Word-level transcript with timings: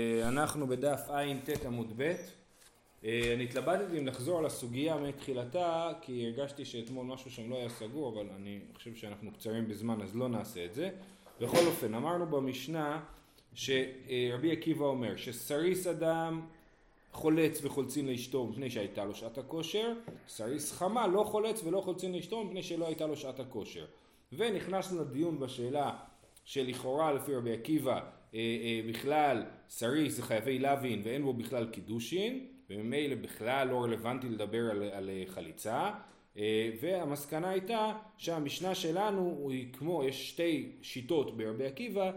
אנחנו 0.00 0.66
בדף 0.66 1.00
ע"ט 1.08 1.66
עמוד 1.66 1.92
ב', 1.96 2.14
אני 3.02 3.44
התלבטתי 3.44 3.98
אם 3.98 4.06
לחזור 4.06 4.38
על 4.38 4.46
הסוגיה 4.46 4.96
מתחילתה 4.96 5.92
כי 6.00 6.26
הרגשתי 6.26 6.64
שאתמול 6.64 7.06
משהו 7.06 7.30
שם 7.30 7.50
לא 7.50 7.56
היה 7.56 7.68
סגור 7.68 8.14
אבל 8.14 8.30
אני 8.36 8.60
חושב 8.74 8.94
שאנחנו 8.94 9.32
קצרים 9.32 9.68
בזמן 9.68 10.02
אז 10.02 10.16
לא 10.16 10.28
נעשה 10.28 10.64
את 10.64 10.74
זה. 10.74 10.90
בכל 11.40 11.66
אופן 11.66 11.94
אמרנו 11.94 12.26
במשנה 12.26 13.02
שרבי 13.54 14.52
עקיבא 14.52 14.84
אומר 14.84 15.16
שסריס 15.16 15.86
אדם 15.86 16.46
חולץ 17.12 17.64
וחולצין 17.64 18.08
לאשתו 18.08 18.46
מפני 18.46 18.70
שהייתה 18.70 19.04
לו 19.04 19.14
שעת 19.14 19.38
הכושר, 19.38 19.92
סריס 20.28 20.72
חמה 20.72 21.06
לא 21.06 21.24
חולץ 21.24 21.64
ולא 21.64 21.80
חולצין 21.80 22.12
לאשתו 22.12 22.44
מפני 22.44 22.62
שלא 22.62 22.86
הייתה 22.86 23.06
לו 23.06 23.16
שעת 23.16 23.40
הכושר. 23.40 23.84
ונכנסנו 24.32 25.00
לדיון 25.00 25.40
בשאלה 25.40 25.96
שלכאורה 26.44 27.12
לפי 27.12 27.34
רבי 27.34 27.52
עקיבא 27.52 27.94
אה, 27.94 28.00
אה, 28.34 28.80
בכלל 28.88 29.44
סריס 29.68 30.16
זה 30.16 30.22
חייבי 30.22 30.58
לוין 30.58 31.02
ואין 31.04 31.22
בו 31.22 31.32
בכלל 31.32 31.66
קידושין 31.66 32.46
וממילא 32.70 33.14
בכלל 33.14 33.68
לא 33.68 33.84
רלוונטי 33.84 34.28
לדבר 34.28 34.70
על, 34.70 34.82
על 34.82 35.10
אה, 35.10 35.24
חליצה. 35.26 35.90
והמסקנה 36.80 37.50
הייתה 37.50 37.92
שהמשנה 38.16 38.74
שלנו 38.74 39.48
היא 39.50 39.72
כמו, 39.72 40.04
יש 40.04 40.30
שתי 40.30 40.72
שיטות 40.82 41.36
ברבי 41.36 41.66
עקיבא 41.66 42.12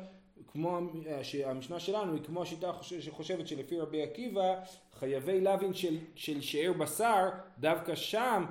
כמו 0.48 0.80
שהמשנה 1.24 1.80
שלנו 1.80 2.14
היא 2.14 2.24
כמו 2.24 2.42
השיטה 2.42 2.72
שחושבת 2.82 3.48
שלפי 3.48 3.80
רבי 3.80 4.04
עקיבא 4.04 4.56
חייבי 5.00 5.42
לוין 5.42 5.74
של, 5.74 5.98
של 6.16 6.42
שאר 6.42 6.74
בשר 6.74 7.30
דווקא 7.60 7.96
שם 7.96 8.46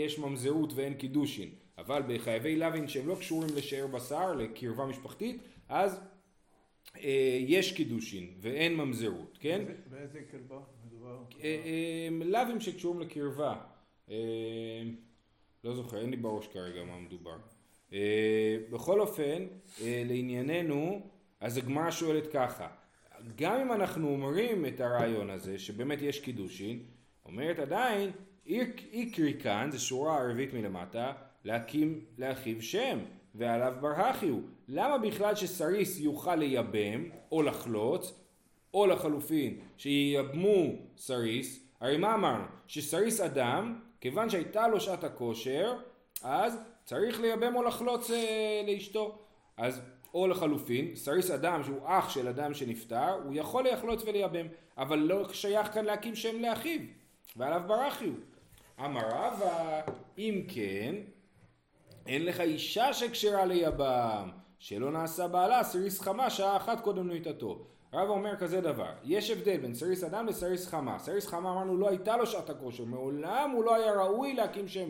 יש 0.00 0.18
ממזרות 0.18 0.72
ואין 0.74 0.94
קידושין. 0.94 1.48
אבל 1.78 2.02
בחייבי 2.08 2.56
לוין 2.56 2.88
שהם 2.88 3.08
לא 3.08 3.14
קשורים 3.14 3.50
לשאר 3.56 3.86
בשר 3.86 4.34
לקרבה 4.34 4.86
משפחתית 4.86 5.42
אז 5.68 5.94
אה, 5.94 6.00
יש 7.46 7.72
קידושין 7.72 8.34
ואין 8.40 8.76
ממזרות, 8.76 9.38
כן? 9.40 9.64
באיזה 9.90 10.20
קרבה 10.30 10.60
מדובר? 10.86 11.18
אה, 11.40 11.44
אה, 11.44 12.08
לאווים 12.24 12.60
שקשורים 12.60 13.00
לקרבה. 13.00 13.54
לא 15.64 15.74
זוכר, 15.74 16.00
אין 16.00 16.10
לי 16.10 16.16
בראש 16.16 16.46
כרגע 16.46 16.84
מה 16.84 16.98
מדובר. 16.98 17.36
בכל 18.70 19.00
אופן, 19.00 19.46
לענייננו, 19.84 21.10
אז 21.40 21.56
הגמרא 21.56 21.90
שואלת 21.90 22.26
ככה, 22.26 22.68
גם 23.36 23.60
אם 23.60 23.72
אנחנו 23.72 24.08
אומרים 24.08 24.66
את 24.66 24.80
הרעיון 24.80 25.30
הזה, 25.30 25.58
שבאמת 25.58 26.02
יש 26.02 26.20
קידושין, 26.20 26.82
אומרת 27.24 27.58
עדיין, 27.58 28.10
אי 28.92 29.09
קרי 29.09 29.34
כאן, 29.42 29.68
זה 29.72 29.78
שורה 29.78 30.18
ערבית 30.18 30.54
מלמטה, 30.54 31.12
להקים 31.44 32.04
לאחיו 32.18 32.62
שם. 32.62 32.98
ולאו 33.34 33.74
בר 33.80 33.96
הכי 33.96 34.28
הוא. 34.28 34.42
למה 34.68 34.98
בכלל 34.98 35.34
שסריס 35.34 36.00
יוכל 36.00 36.34
לייבם 36.34 37.04
או 37.32 37.42
לחלוץ, 37.42 38.14
או 38.74 38.86
לחלופין 38.86 39.60
שייבמו 39.76 40.64
סריס, 40.96 41.66
הרי 41.80 41.96
מה 41.96 42.14
אמרנו? 42.14 42.44
שסריס 42.66 43.20
אדם, 43.20 43.80
כיוון 44.00 44.30
שהייתה 44.30 44.68
לו 44.68 44.80
שעת 44.80 45.04
הכושר, 45.04 45.74
אז 46.22 46.58
צריך 46.84 47.20
לייבם 47.20 47.56
או 47.56 47.62
לחלוץ 47.62 48.10
אה, 48.10 48.62
לאשתו. 48.66 49.18
אז 49.56 49.80
או 50.14 50.26
לחלופין, 50.26 50.96
סריס 50.96 51.30
אדם 51.30 51.62
שהוא 51.62 51.80
אח 51.84 52.08
של 52.08 52.28
אדם 52.28 52.54
שנפטר, 52.54 53.10
הוא 53.24 53.34
יכול 53.34 53.68
לחלוץ 53.68 54.02
ולייבם, 54.06 54.46
אבל 54.78 54.98
לא 54.98 55.32
שייך 55.32 55.74
כאן 55.74 55.84
להקים 55.84 56.14
שם 56.14 56.40
לאחיו, 56.40 56.80
ועליו 57.36 57.62
ברכי 57.66 58.04
הוא. 58.04 58.14
אמר 58.84 59.08
רבא, 59.08 59.80
אם 60.18 60.42
כן, 60.48 60.94
אין 62.06 62.24
לך 62.24 62.40
אישה 62.40 62.92
שקשרה 62.92 63.44
ליבם, 63.44 64.30
שלא 64.58 64.90
נעשה 64.90 65.28
בעלה 65.28 65.64
סריס 65.64 66.00
חמה 66.00 66.30
שעה 66.30 66.56
אחת 66.56 66.80
קודם 66.80 67.08
למיטתו. 67.08 67.58
הרב 67.92 68.08
אומר 68.08 68.36
כזה 68.36 68.60
דבר, 68.60 68.90
יש 69.04 69.30
הבדל 69.30 69.56
בין 69.56 69.74
סריס 69.74 70.04
אדם 70.04 70.26
לסריס 70.26 70.66
חמה. 70.66 70.98
סריס 70.98 71.26
חמה 71.26 71.52
אמרנו 71.52 71.76
לא 71.76 71.88
הייתה 71.88 72.16
לו 72.16 72.26
שעת 72.26 72.50
הכושר, 72.50 72.84
מעולם 72.84 73.50
הוא 73.50 73.64
לא 73.64 73.74
היה 73.74 73.92
ראוי 73.92 74.34
להקים 74.34 74.68
שם 74.68 74.88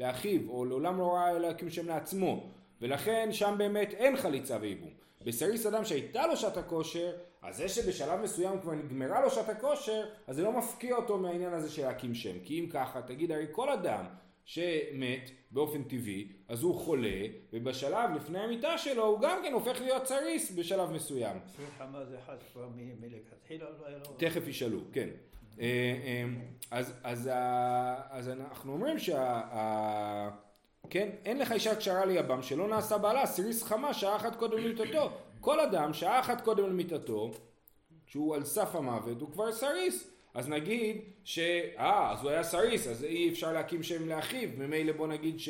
לאחיו, 0.00 0.40
או 0.48 0.64
לעולם 0.64 0.98
לא 0.98 1.16
ראוי 1.16 1.40
להקים 1.40 1.70
שם 1.70 1.88
לעצמו, 1.88 2.50
ולכן 2.80 3.28
שם 3.32 3.54
באמת 3.58 3.94
אין 3.94 4.16
חליצה 4.16 4.56
וייבום. 4.60 4.90
בסריס 5.24 5.66
אדם 5.66 5.84
שהייתה 5.84 6.26
לו 6.26 6.36
שעת 6.36 6.56
הכושר, 6.56 7.12
אז 7.42 7.56
זה 7.56 7.68
שבשלב 7.68 8.20
מסוים 8.20 8.60
כבר 8.60 8.72
נגמרה 8.72 9.20
לו 9.20 9.30
שעת 9.30 9.48
הכושר, 9.48 10.04
אז 10.26 10.36
זה 10.36 10.42
לא 10.42 10.52
מפקיע 10.52 10.96
אותו 10.96 11.18
מהעניין 11.18 11.52
הזה 11.52 11.70
של 11.70 11.82
להקים 11.82 12.14
שם. 12.14 12.38
כי 12.44 12.60
אם 12.60 12.66
ככה, 12.70 13.02
תגיד 13.02 13.32
הרי 13.32 13.46
כל 13.52 13.70
אדם 13.70 14.04
שמת 14.46 15.30
באופן 15.50 15.82
טבעי, 15.82 16.28
אז 16.48 16.62
הוא 16.62 16.74
חולה, 16.74 17.20
ובשלב 17.52 18.10
לפני 18.16 18.38
המיטה 18.38 18.78
שלו 18.78 19.06
הוא 19.06 19.20
גם 19.20 19.38
כן 19.42 19.52
הופך 19.52 19.80
להיות 19.80 20.02
צריס 20.02 20.50
בשלב 20.50 20.90
מסוים. 20.90 21.36
חמה 21.78 22.04
זה 22.04 22.16
חד 22.26 22.36
פעמי 22.52 22.92
מלכתחילה? 23.00 23.66
תכף 24.16 24.48
ישאלו, 24.48 24.80
כן. 24.92 25.08
אה, 25.60 25.66
אה, 26.04 26.24
אז, 26.70 26.94
אז, 27.04 27.30
אז 28.10 28.28
אנחנו 28.28 28.72
אומרים 28.72 28.98
שה... 28.98 30.30
כן, 30.90 31.08
אין 31.24 31.38
לך 31.38 31.52
אישה 31.52 31.74
כשרה 31.76 32.04
ליבם 32.04 32.42
שלא 32.42 32.68
נעשה 32.68 32.98
בעלה 32.98 33.26
סיריס 33.26 33.62
חמה 33.62 33.94
שעה 33.94 34.16
אחת 34.16 34.36
קודם 34.36 34.58
למיתתו. 34.58 35.10
כל 35.40 35.60
אדם 35.60 35.92
שעה 35.92 36.20
אחת 36.20 36.40
קודם 36.40 36.70
למיתתו, 36.70 37.30
כשהוא 38.06 38.34
על 38.34 38.44
סף 38.44 38.74
המוות, 38.74 39.20
הוא 39.20 39.32
כבר 39.32 39.52
סריס. 39.52 40.15
אז 40.36 40.48
נגיד 40.48 40.96
ש... 41.24 41.38
אה, 41.78 42.12
אז 42.12 42.22
הוא 42.22 42.30
היה 42.30 42.42
סריס, 42.42 42.86
אז 42.86 43.04
אי 43.04 43.28
אפשר 43.28 43.52
להקים 43.52 43.82
שם 43.82 44.08
לאחיו, 44.08 44.48
ממילא 44.58 44.92
בוא 44.92 45.06
נגיד 45.06 45.40
ש... 45.40 45.48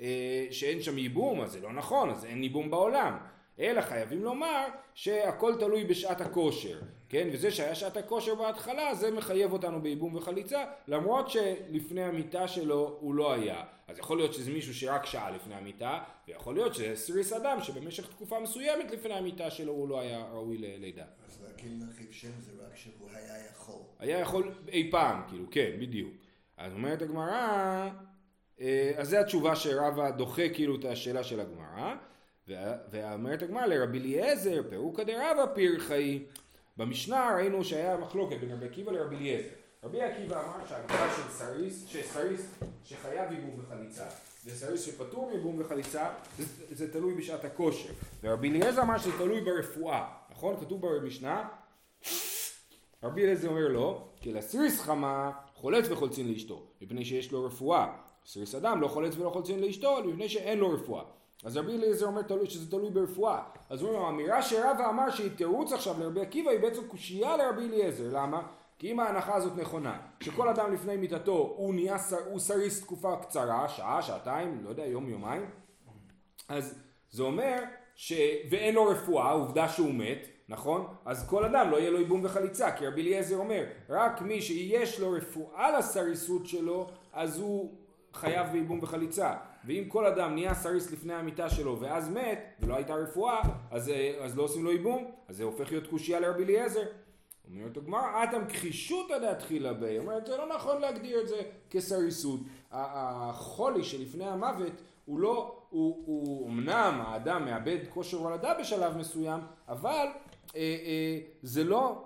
אה, 0.00 0.46
שאין 0.50 0.82
שם 0.82 0.98
ייבום, 0.98 1.40
אז 1.40 1.52
זה 1.52 1.60
לא 1.60 1.72
נכון, 1.72 2.10
אז 2.10 2.24
אין 2.24 2.42
ייבום 2.42 2.70
בעולם. 2.70 3.16
אלא 3.60 3.80
חייבים 3.80 4.24
לומר 4.24 4.66
שהכל 4.94 5.54
תלוי 5.60 5.84
בשעת 5.84 6.20
הכושר, 6.20 6.80
כן? 7.08 7.28
וזה 7.32 7.50
שהיה 7.50 7.74
שעת 7.74 7.96
הכושר 7.96 8.34
בהתחלה, 8.34 8.94
זה 8.94 9.10
מחייב 9.10 9.52
אותנו 9.52 9.82
בייבום 9.82 10.14
וחליצה, 10.14 10.64
למרות 10.88 11.30
שלפני 11.30 12.02
המיתה 12.02 12.48
שלו 12.48 12.96
הוא 13.00 13.14
לא 13.14 13.32
היה. 13.32 13.64
אז 13.88 13.98
יכול 13.98 14.16
להיות 14.16 14.34
שזה 14.34 14.50
מישהו 14.50 14.74
שרק 14.74 15.06
שעה 15.06 15.30
לפני 15.30 15.54
המיתה, 15.54 16.02
ויכול 16.28 16.54
להיות 16.54 16.74
שזה 16.74 16.96
סריס 16.96 17.32
אדם 17.32 17.62
שבמשך 17.62 18.10
תקופה 18.10 18.40
מסוימת 18.40 18.90
לפני 18.90 19.14
המיטה 19.14 19.50
שלו 19.50 19.72
הוא 19.72 19.88
לא 19.88 20.00
היה 20.00 20.24
ראוי 20.32 20.58
ללידה. 20.58 21.04
אז 21.26 21.42
להקים 21.42 21.80
לאחיו 21.80 22.06
שם 22.10 22.40
זה 22.40 22.52
רק 22.66 22.76
שהוא 22.76 23.08
היה 23.14 23.46
יכול. 23.50 23.82
היה 23.98 24.18
יכול 24.18 24.52
אי 24.68 24.90
פעם, 24.90 25.22
כאילו, 25.28 25.44
כן, 25.50 25.70
בדיוק. 25.80 26.14
אז 26.56 26.72
אומרת 26.72 27.02
הגמרא, 27.02 27.88
אה, 28.60 28.92
אז 28.96 29.08
זו 29.08 29.16
התשובה 29.16 29.56
שרבא 29.56 30.10
דוחה 30.10 30.48
כאילו 30.48 30.76
את 30.76 30.84
השאלה 30.84 31.24
של 31.24 31.40
הגמרא. 31.40 31.94
ואומרת 32.90 33.42
הגמרא 33.42 33.66
לרבי 33.66 33.98
אליעזר, 33.98 34.62
פירוקא 34.68 35.02
דרבא 35.02 35.46
פרחאי. 35.54 36.24
במשנה 36.76 37.34
ראינו 37.34 37.64
שהיה 37.64 37.96
מחלוקת 37.96 38.36
בין 38.40 38.52
רבי 38.52 38.66
עקיבא 38.66 38.92
לרבי 38.92 39.16
אליעזר. 39.16 39.48
רבי 39.84 40.02
עקיבא 40.02 40.44
אמר 40.44 40.66
שהגדרה 40.66 41.16
של 41.16 41.30
סריס, 41.30 41.86
שסריס 41.86 42.54
שחייב 42.84 43.32
ייבום 43.32 43.60
וחליצה, 43.60 44.06
וסריס 44.46 44.86
שפטור 44.86 45.30
מייבום 45.30 45.60
וחליצה, 45.60 46.08
זה, 46.38 46.44
זה 46.70 46.92
תלוי 46.92 47.14
בשעת 47.14 47.44
הכושר. 47.44 47.92
ורבי 48.22 48.50
אליעזר 48.50 48.82
אמר 48.82 48.98
שזה 48.98 49.18
תלוי 49.18 49.40
ברפואה, 49.40 50.08
נכון? 50.30 50.56
כתוב 50.60 50.86
במשנה, 50.86 51.48
רבי 53.02 53.24
אליעזר 53.24 53.48
אומר 53.48 53.68
לא, 53.68 54.08
כי 54.20 54.32
לסריס 54.32 54.80
חמה 54.80 55.30
חולץ 55.54 55.88
וחולצין 55.90 56.32
לאשתו, 56.32 56.66
מפני 56.80 57.04
שיש 57.04 57.32
לו 57.32 57.44
רפואה. 57.44 57.96
סריס 58.26 58.54
אדם 58.54 58.80
לא 58.80 58.88
חולץ 58.88 59.16
ולא 59.16 59.30
חולצין 59.30 59.60
לאשתו, 59.60 60.04
מפני 60.04 60.28
שאין 60.28 60.58
לו 60.58 60.70
רפואה. 60.70 61.02
אז 61.44 61.56
רבי 61.56 61.72
אליעזר 61.72 62.06
אומר 62.06 62.22
תלוי, 62.22 62.50
שזה 62.50 62.70
תלוי 62.70 62.90
ברפואה. 62.90 63.42
אז 63.70 63.82
אומרים, 63.82 64.02
האמירה 64.02 64.42
שרבא 64.42 64.88
אמר 64.88 65.10
שהיא 65.10 65.30
תירוץ 65.36 65.72
עכשיו 65.72 66.00
לרבי 66.00 66.20
עקיבא 66.20 66.50
היא 66.50 66.60
בעצם 66.60 66.88
קושייה 66.88 67.36
לרבי 67.36 67.62
אליעזר. 67.62 68.08
למה? 68.12 68.42
כי 68.78 68.92
אם 68.92 69.00
ההנחה 69.00 69.34
הזאת 69.34 69.56
נכונה, 69.56 70.00
שכל 70.20 70.48
אדם 70.48 70.72
לפני 70.72 70.96
מיתתו 70.96 71.54
הוא 71.56 71.74
נהיה, 71.74 71.96
הוא 72.30 72.38
סריס 72.38 72.80
תקופה 72.82 73.16
קצרה, 73.22 73.68
שעה, 73.68 74.02
שעתיים, 74.02 74.60
לא 74.64 74.68
יודע, 74.68 74.86
יום, 74.86 75.08
יומיים, 75.08 75.50
אז 76.48 76.78
זה 77.10 77.22
אומר 77.22 77.56
ש... 77.94 78.12
ואין 78.50 78.74
לו 78.74 78.86
רפואה, 78.86 79.30
עובדה 79.30 79.68
שהוא 79.68 79.94
מת, 79.94 80.28
נכון? 80.48 80.86
אז 81.04 81.28
כל 81.28 81.44
אדם 81.44 81.70
לא 81.70 81.76
יהיה 81.76 81.90
לו 81.90 81.98
ייבום 81.98 82.24
וחליצה, 82.24 82.72
כי 82.72 82.86
רבי 82.86 83.00
אליעזר 83.00 83.36
אומר, 83.36 83.64
רק 83.88 84.22
מי 84.22 84.42
שיש 84.42 85.00
לו 85.00 85.12
רפואה 85.12 85.78
לסריסות 85.78 86.46
שלו, 86.46 86.86
אז 87.12 87.38
הוא 87.38 87.74
חייב 88.12 88.46
בייבום 88.52 88.78
וחליצה. 88.82 89.34
ואם 89.68 89.84
כל 89.88 90.06
אדם 90.06 90.34
נהיה 90.34 90.54
סריס 90.54 90.92
לפני 90.92 91.14
המיתה 91.14 91.50
שלו 91.50 91.80
ואז 91.80 92.08
מת, 92.08 92.38
ולא 92.60 92.74
הייתה 92.74 92.94
רפואה, 92.94 93.40
אז, 93.70 93.88
אה, 93.88 94.14
אז 94.24 94.36
לא 94.36 94.42
עושים 94.42 94.64
לו 94.64 94.70
ייבום, 94.70 95.10
אז 95.28 95.36
זה 95.36 95.44
הופך 95.44 95.70
להיות 95.70 95.86
קושייה 95.86 96.20
לרבי 96.20 96.44
אליעזר. 96.44 96.84
אומרת 97.50 97.76
הגמרא, 97.76 98.24
אטם 98.24 98.44
כחישותא 98.48 99.18
דאתחילה 99.18 99.72
בי. 99.72 99.98
אומרת, 99.98 100.26
זה 100.26 100.36
לא 100.36 100.46
נכון 100.54 100.80
להגדיר 100.80 101.20
את 101.20 101.28
זה 101.28 101.42
כסריסות. 101.70 102.40
החולי 102.70 103.84
שלפני 103.84 104.24
המוות 104.24 104.72
הוא 105.04 105.20
לא, 105.20 105.58
הוא, 105.70 106.02
הוא 106.06 106.48
אמנם 106.48 107.00
האדם 107.06 107.44
מאבד 107.44 107.78
כושר 107.88 108.16
הולדה 108.16 108.54
בשלב 108.60 108.96
מסוים, 108.96 109.40
אבל 109.68 110.06
אה, 110.56 110.60
אה, 110.60 111.18
זה 111.42 111.64
לא 111.64 112.04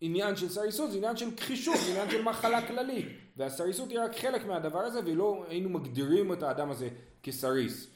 עניין 0.00 0.36
של 0.36 0.48
סריסות, 0.48 0.90
זה 0.90 0.96
עניין 0.96 1.16
של 1.16 1.36
כחישות, 1.36 1.76
זה 1.76 1.90
עניין 1.90 2.10
של 2.10 2.22
מחלה 2.22 2.66
כללית. 2.66 3.06
והסריסות 3.36 3.90
היא 3.90 4.00
רק 4.00 4.16
חלק 4.16 4.46
מהדבר 4.46 4.78
הזה, 4.78 5.00
ולא 5.04 5.44
היינו 5.48 5.68
מגדירים 5.68 6.32
את 6.32 6.42
האדם 6.42 6.70
הזה 6.70 6.88
כסריס. 7.22 7.86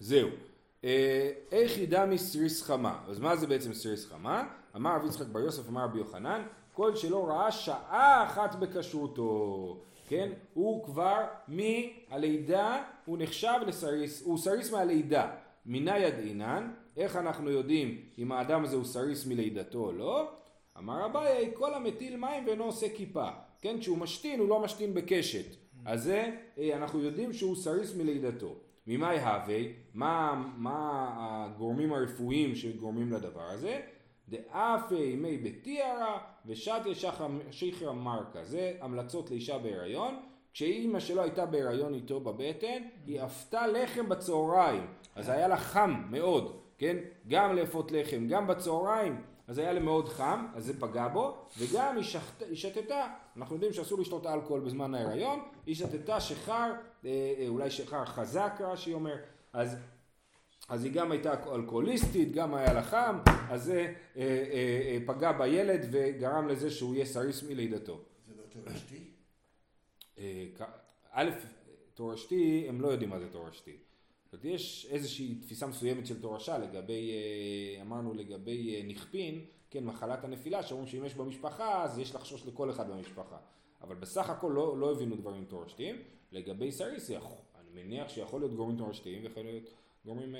זהו. 0.00 0.28
אה, 0.84 1.30
היכי 1.52 1.78
דמי 1.78 2.06
סריס 2.06 2.62
חמה? 2.62 2.98
אז 3.08 3.18
מה 3.18 3.36
זה 3.36 3.46
בעצם 3.46 3.74
סריס 3.74 4.06
חמה? 4.06 4.48
אמר 4.76 4.96
רבי 4.96 5.06
יצחק 5.06 5.26
בר 5.26 5.40
יוסף, 5.40 5.68
אמר 5.68 5.84
רבי 5.84 5.98
יוחנן, 5.98 6.42
כל 6.72 6.96
שלא 6.96 7.28
ראה 7.28 7.52
שעה 7.52 8.24
אחת 8.26 8.54
בכשרותו, 8.54 9.76
כן? 10.08 10.32
הוא 10.54 10.84
כבר 10.84 11.26
מהלידה, 11.48 12.82
הוא 13.04 13.18
נחשב 13.20 13.58
לסריס, 13.66 14.22
הוא 14.22 14.38
סריס 14.38 14.72
מהלידה. 14.72 15.30
מנא 15.66 16.14
ידעינן, 16.18 16.72
איך 16.96 17.16
אנחנו 17.16 17.50
יודעים 17.50 17.98
אם 18.18 18.32
האדם 18.32 18.64
הזה 18.64 18.76
הוא 18.76 18.84
סריס 18.84 19.26
מלידתו 19.26 19.78
או 19.78 19.92
לא? 19.92 20.30
אמר 20.78 21.06
אביי, 21.06 21.50
כל 21.54 21.74
המטיל 21.74 22.16
מים 22.16 22.46
ואינו 22.46 22.64
עושה 22.64 22.86
כיפה. 22.96 23.28
כן, 23.60 23.80
כשהוא 23.80 23.98
משתין 23.98 24.40
הוא 24.40 24.48
לא 24.48 24.60
משתין 24.60 24.94
בקשת. 24.94 25.56
אז 25.84 26.02
זה, 26.02 26.30
אה, 26.58 26.76
אנחנו 26.76 27.00
יודעים 27.00 27.32
שהוא 27.32 27.56
סריס 27.56 27.96
מלידתו. 27.96 28.54
ממאי 28.86 29.20
הווה, 29.20 29.60
מה, 29.94 30.44
מה 30.56 31.08
הגורמים 31.16 31.92
הרפואיים 31.92 32.54
שגורמים 32.54 33.12
לדבר 33.12 33.42
הזה? 33.42 33.80
דאפה 34.28 34.94
ימי 34.94 35.38
בתיארה 35.38 36.18
ושתיה 36.46 36.94
שחרא 37.50 37.92
מרקה. 37.92 38.44
זה 38.44 38.72
המלצות 38.80 39.30
לאישה 39.30 39.58
בהיריון. 39.58 40.14
כשאימא 40.52 41.00
שלו 41.00 41.22
הייתה 41.22 41.46
בהיריון 41.46 41.94
איתו 41.94 42.20
בבטן, 42.20 42.82
היא 43.06 43.22
אפתה 43.22 43.66
לחם 43.66 44.08
בצהריים. 44.08 44.86
אז 45.14 45.28
היה 45.28 45.48
לה 45.48 45.56
חם 45.56 46.02
מאוד, 46.10 46.60
כן? 46.78 46.96
גם 47.28 47.56
לאפות 47.56 47.92
לחם, 47.92 48.26
גם 48.28 48.46
בצהריים. 48.46 49.20
אז 49.50 49.58
היה 49.58 49.72
לה 49.72 49.80
מאוד 49.80 50.08
חם, 50.08 50.46
אז 50.54 50.64
זה 50.64 50.80
פגע 50.80 51.08
בו, 51.08 51.46
וגם 51.58 51.96
היא, 51.96 52.04
שחט, 52.04 52.42
היא 52.42 52.56
שתתה, 52.56 53.06
אנחנו 53.36 53.54
יודעים 53.54 53.72
שאסור 53.72 53.98
לשתות 53.98 54.26
אלכוהול 54.26 54.60
בזמן 54.60 54.94
ההיריון, 54.94 55.40
היא 55.66 55.74
שתתה 55.74 56.20
שיכר, 56.20 56.72
אה, 57.04 57.34
אה, 57.38 57.48
אולי 57.48 57.70
שיכר 57.70 58.04
חזק 58.04 58.52
רש"י 58.60 58.92
אומר, 58.92 59.16
אז, 59.52 59.76
אז 60.68 60.84
היא 60.84 60.92
גם 60.92 61.12
הייתה 61.12 61.54
אלכוהוליסטית, 61.54 62.32
גם 62.32 62.54
היה 62.54 62.72
לה 62.72 62.82
חם, 62.82 63.18
אז 63.50 63.64
זה 63.64 63.94
אה, 64.16 64.22
אה, 64.22 64.22
אה, 64.22 64.98
פגע 65.06 65.32
בילד 65.32 65.86
וגרם 65.90 66.48
לזה 66.48 66.70
שהוא 66.70 66.94
יהיה 66.94 67.06
סריס 67.06 67.42
מלידתו. 67.42 68.00
זה 68.28 68.34
לא 68.36 68.62
תורשתי? 68.62 69.04
אה, 70.18 70.46
א', 71.12 71.30
תורשתי, 71.94 72.66
הם 72.68 72.80
לא 72.80 72.88
יודעים 72.88 73.10
מה 73.10 73.18
זה 73.18 73.28
תורשתי. 73.32 73.76
זאת 74.30 74.44
אומרת, 74.44 74.54
יש 74.54 74.86
איזושהי 74.90 75.34
תפיסה 75.34 75.66
מסוימת 75.66 76.06
של 76.06 76.20
תורשה 76.20 76.58
לגבי, 76.58 77.10
אה, 77.10 77.82
אמרנו 77.82 78.14
לגבי 78.14 78.74
אה, 78.74 78.82
נכפין, 78.86 79.44
כן, 79.70 79.84
מחלת 79.84 80.24
הנפילה, 80.24 80.62
שאומרים 80.62 80.88
שאם 80.88 81.04
יש 81.04 81.14
במשפחה, 81.14 81.84
אז 81.84 81.98
יש 81.98 82.14
לחשוש 82.14 82.46
לכל 82.46 82.70
אחד 82.70 82.90
במשפחה. 82.90 83.36
אבל 83.82 83.94
בסך 83.94 84.30
הכל 84.30 84.52
לא, 84.54 84.78
לא 84.78 84.92
הבינו 84.92 85.16
דברים 85.16 85.44
תורשתיים. 85.44 85.96
לגבי 86.32 86.72
סריס, 86.72 87.10
אני 87.10 87.84
מניח 87.84 88.08
שיכול 88.08 88.40
להיות 88.40 88.54
גורמים 88.54 88.78
תורשתיים 88.78 89.22
ויכול 89.22 89.42
להיות 89.42 89.64
גורמים... 90.04 90.34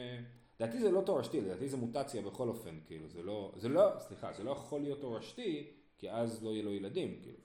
לדעתי 0.61 0.81
זה 0.81 0.91
לא 0.91 1.01
תורשתי, 1.01 1.41
לדעתי 1.41 1.69
זה 1.69 1.77
מוטציה 1.77 2.23
בכל 2.23 2.49
אופן, 2.49 2.79
כאילו, 2.87 3.09
זה 3.09 3.23
לא, 3.23 3.53
זה 3.57 3.69
לא, 3.69 3.89
סליחה, 3.99 4.33
זה 4.33 4.45
לא 4.45 4.51
יכול 4.51 4.81
להיות 4.81 5.01
תורשתי, 5.01 5.67
כי 5.99 6.11
אז 6.11 6.45
לא 6.45 6.51
יהיה 6.51 6.63
לו 6.63 6.73
ילדים, 6.73 7.19
כאילו, 7.23 7.39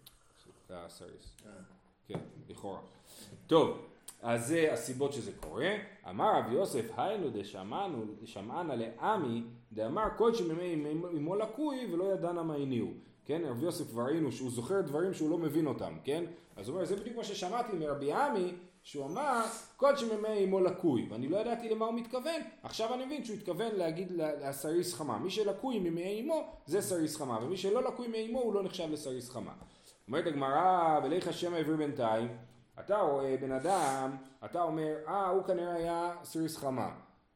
זה 0.67 0.79
הסריס. 0.79 1.37
כן, 2.07 2.19
לכאורה. 2.49 2.79
טוב, 3.47 3.87
אז 4.25 4.47
זה 4.47 4.73
הסיבות 4.73 5.13
שזה 5.13 5.31
קורה. 5.39 5.71
אמר 6.09 6.39
רב 6.39 6.51
יוסף, 6.51 6.85
היינו 6.97 7.27
דשמענה 8.21 8.75
לעמי, 8.75 9.43
דאמר 9.71 10.03
כל 10.17 10.33
שמימי 10.33 10.93
אמו 11.17 11.35
לקוי 11.35 11.87
ולא 11.91 12.13
ידענה 12.13 12.43
מה 12.43 12.55
הניעו. 12.55 12.87
כן, 13.25 13.41
רב 13.45 13.63
יוסף 13.63 13.89
כבר 13.89 14.03
ראינו 14.03 14.31
שהוא 14.31 14.51
זוכר 14.51 14.81
דברים 14.81 15.13
שהוא 15.13 15.29
לא 15.29 15.37
מבין 15.37 15.67
אותם, 15.67 15.93
כן? 16.03 16.23
אז 16.55 16.67
הוא 16.67 16.75
אומר, 16.75 16.85
זה 16.85 16.95
בדיוק 16.95 17.17
מה 17.17 17.23
ששמעתי 17.23 17.77
מרבי 17.77 18.13
עמי, 18.13 18.53
שהוא 18.83 19.05
אמר, 19.05 19.43
כל 19.77 19.95
שמימי 19.95 20.43
אמו 20.43 20.59
לקוי, 20.59 21.07
ואני 21.09 21.27
לא 21.27 21.37
ידעתי 21.37 21.69
למה 21.69 21.85
הוא 21.85 21.93
מתכוון, 21.93 22.41
עכשיו 22.63 22.93
אני 22.93 23.05
מבין 23.05 23.23
שהוא 23.23 23.37
התכוון 23.37 23.75
להגיד 23.75 24.11
לסריס 24.11 24.93
חמה. 24.93 25.17
מי 25.17 25.29
שלקוי 25.29 25.79
מימי 25.79 26.21
אמו 26.21 26.43
זה 26.65 26.81
סריס 26.81 27.17
חמה, 27.17 27.39
ומי 27.43 27.57
שלא 27.57 27.83
לקוי 27.83 28.07
מאמו 28.07 28.39
הוא 28.39 28.53
לא 28.53 28.63
נחשב 28.63 28.91
לסריס 28.91 29.29
חמה. 29.29 29.53
אומרת 30.07 30.27
הגמרא, 30.27 30.99
ולך 31.03 31.27
השם 31.27 31.53
העברי 31.53 31.77
בינתיים, 31.77 32.27
אתה 32.79 32.97
רואה 32.97 33.35
בן 33.41 33.51
אדם, 33.51 34.15
אתה 34.45 34.61
אומר, 34.61 34.95
אה, 35.07 35.29
הוא 35.29 35.43
כנראה 35.43 35.73
היה 35.73 36.15
סריס 36.23 36.57
חמה, 36.57 36.91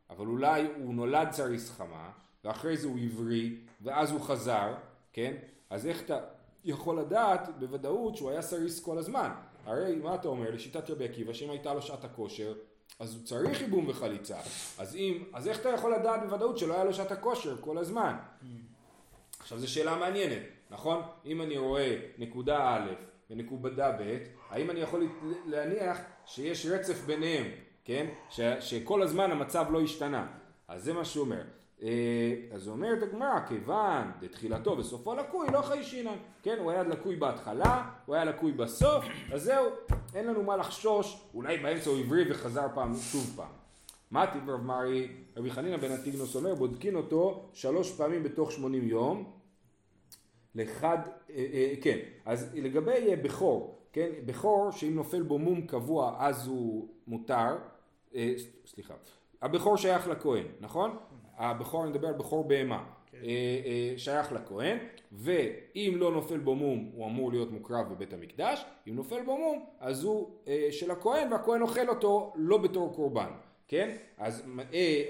אבל 0.09 0.25
אולי 0.25 0.67
הוא 0.83 0.93
נולד 0.93 1.31
סריס 1.31 1.71
חמה, 1.71 2.09
ואחרי 2.43 2.77
זה 2.77 2.87
הוא 2.87 2.97
עברי, 2.99 3.55
ואז 3.81 4.11
הוא 4.11 4.21
חזר, 4.21 4.73
כן? 5.13 5.33
אז 5.69 5.87
איך 5.87 6.01
אתה 6.01 6.19
יכול 6.63 6.99
לדעת 6.99 7.49
בוודאות 7.59 8.15
שהוא 8.15 8.29
היה 8.29 8.41
סריס 8.41 8.83
כל 8.83 8.97
הזמן? 8.97 9.31
הרי 9.65 9.95
מה 9.95 10.15
אתה 10.15 10.27
אומר 10.27 10.51
לשיטת 10.51 10.89
רבי 10.89 11.05
עקיבא, 11.05 11.33
שאם 11.33 11.49
הייתה 11.49 11.73
לו 11.73 11.81
שעת 11.81 12.03
הכושר, 12.03 12.53
אז 12.99 13.15
הוא 13.15 13.23
צריך 13.23 13.61
ייבום 13.61 13.89
וחליצה. 13.89 14.37
אז 14.77 14.95
אם, 14.95 15.23
אז 15.33 15.47
איך 15.47 15.59
אתה 15.59 15.69
יכול 15.69 15.93
לדעת 15.93 16.23
בוודאות 16.23 16.57
שלא 16.57 16.73
היה 16.73 16.83
לו 16.83 16.93
שעת 16.93 17.11
הכושר 17.11 17.57
כל 17.61 17.77
הזמן? 17.77 18.15
עכשיו 19.39 19.59
זו 19.59 19.71
שאלה 19.71 19.95
מעניינת, 19.95 20.43
נכון? 20.69 21.01
אם 21.25 21.41
אני 21.41 21.57
רואה 21.57 21.99
נקודה 22.17 22.75
א' 22.75 23.08
ונקודה 23.29 23.91
ב', 23.91 24.17
האם 24.49 24.69
אני 24.69 24.79
יכול 24.79 25.07
להניח 25.45 25.97
שיש 26.25 26.65
רצף 26.65 27.05
ביניהם, 27.05 27.45
כן? 27.85 28.05
ש, 28.29 28.39
שכל 28.59 29.01
הזמן 29.01 29.31
המצב 29.31 29.65
לא 29.71 29.81
השתנה. 29.81 30.27
אז 30.67 30.83
זה 30.83 30.93
מה 30.93 31.05
שהוא 31.05 31.25
אומר. 31.25 31.41
אה, 31.83 32.35
אז 32.51 32.67
אומרת 32.67 33.03
הגמרא, 33.03 33.39
כיוון 33.47 34.11
דתחילתו 34.21 34.77
וסופו 34.77 35.15
לקוי, 35.15 35.47
לא 35.53 35.61
חיישינן. 35.61 36.17
כן, 36.43 36.55
הוא 36.59 36.71
היה 36.71 36.83
לקוי 36.83 37.15
בהתחלה, 37.15 37.89
הוא 38.05 38.15
היה 38.15 38.25
לקוי 38.25 38.51
בסוף, 38.51 39.05
אז 39.33 39.43
זהו, 39.43 39.65
אין 40.15 40.27
לנו 40.27 40.43
מה 40.43 40.57
לחשוש, 40.57 41.21
אולי 41.33 41.57
באמצע 41.57 41.89
הוא 41.89 41.99
עברי 41.99 42.31
וחזר 42.31 42.67
פעם, 42.75 42.95
שוב 42.95 43.33
פעם. 43.35 43.59
מה 44.11 44.27
טיב 44.27 44.49
רב 44.49 44.61
מרי, 44.61 45.07
רבי 45.37 45.51
חנינא 45.51 45.77
בן 45.77 45.91
אטיגנוס 45.91 46.35
אומר, 46.35 46.55
בודקין 46.55 46.95
אותו 46.95 47.49
שלוש 47.53 47.91
פעמים 47.91 48.23
בתוך 48.23 48.51
שמונים 48.51 48.87
יום, 48.87 49.31
לחד, 50.55 50.97
אה, 51.29 51.45
אה, 51.53 51.73
כן, 51.81 51.97
אז 52.25 52.55
לגבי 52.55 52.91
אה, 52.91 53.15
בכור, 53.15 53.79
כן, 53.93 54.09
בכור 54.25 54.71
שאם 54.71 54.95
נופל 54.95 55.21
בו 55.21 55.39
מום 55.39 55.61
קבוע 55.61 56.15
אז 56.19 56.47
הוא 56.47 56.87
מותר, 57.07 57.57
סליחה, 58.65 58.93
הבכור 59.41 59.77
שייך 59.77 60.07
לכהן, 60.07 60.43
נכון? 60.59 60.97
הבכור, 61.37 61.83
אני 61.83 61.91
מדבר 61.91 62.07
על 62.07 62.13
בכור 62.13 62.43
בהמה, 62.43 62.83
כן. 63.11 63.17
שייך 63.97 64.31
לכהן, 64.31 64.77
ואם 65.11 65.93
לא 65.97 66.11
נופל 66.11 66.37
בו 66.37 66.55
מום 66.55 66.91
הוא 66.93 67.05
אמור 67.05 67.31
להיות 67.31 67.51
מוקרב 67.51 67.89
בבית 67.89 68.13
המקדש, 68.13 68.65
אם 68.87 68.95
נופל 68.95 69.21
בו 69.25 69.37
מום 69.37 69.65
אז 69.79 70.03
הוא 70.03 70.29
של 70.71 70.91
הכהן 70.91 71.33
והכהן 71.33 71.61
אוכל 71.61 71.89
אותו 71.89 72.33
לא 72.35 72.57
בתור 72.57 72.93
קורבן, 72.95 73.29
כן? 73.67 73.95
אז, 74.17 74.43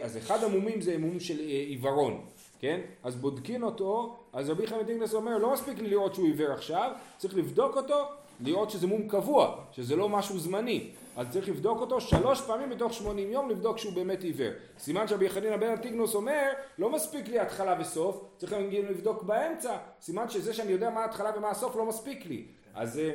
אז 0.02 0.18
אחד 0.18 0.44
המומים 0.44 0.82
זה 0.82 0.98
מום 0.98 1.20
של 1.20 1.40
עיוורון, 1.40 2.26
כן? 2.60 2.82
אז 3.04 3.16
בודקין 3.16 3.64
אותו, 3.64 4.19
אז 4.34 4.50
רבי 4.50 4.68
חמד 4.68 4.90
אינגלס 4.90 5.14
אומר, 5.14 5.38
לא 5.38 5.54
מספיק 5.54 5.80
לי 5.80 5.90
לראות 5.90 6.16
שהוא 6.16 6.26
עיוור 6.26 6.52
עכשיו, 6.52 6.92
צריך 7.18 7.38
לבדוק 7.38 7.78
אותו, 7.78 8.06
לראות 8.42 8.70
שזה 8.70 8.88
מום 8.88 9.08
קבוע, 9.08 9.56
שזה 9.72 9.96
לא 9.96 10.10
משהו 10.10 10.40
זמני. 10.40 10.90
אז 11.18 11.28
צריך 11.30 11.50
לבדוק 11.50 11.82
אותו 11.82 12.02
שלוש 12.02 12.42
פעמים 12.42 12.70
בתוך 12.70 12.94
שמונים 12.94 13.32
יום, 13.32 13.50
לבדוק 13.50 13.78
שהוא 13.78 13.94
באמת 13.94 14.24
עיוור. 14.24 14.52
סימן 14.80 15.08
שרבי 15.08 15.30
חנינא 15.30 15.58
בן 15.58 15.70
אנטיגנוס 15.70 16.16
אומר, 16.16 16.50
לא 16.78 16.90
מספיק 16.90 17.28
לי 17.28 17.40
התחלה 17.40 17.76
וסוף, 17.80 18.24
צריך 18.38 18.54
לבדוק 18.72 19.24
באמצע. 19.24 19.78
סימן 20.02 20.30
שזה 20.30 20.54
שאני 20.54 20.72
יודע 20.72 20.90
מה 20.90 21.02
ההתחלה 21.02 21.32
ומה 21.38 21.50
הסוף 21.50 21.76
לא 21.76 21.86
מספיק 21.86 22.26
לי. 22.26 22.46
אז... 22.76 23.00
אה, 23.00 23.14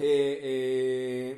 אה, 0.00 0.06
אה, 0.42 1.32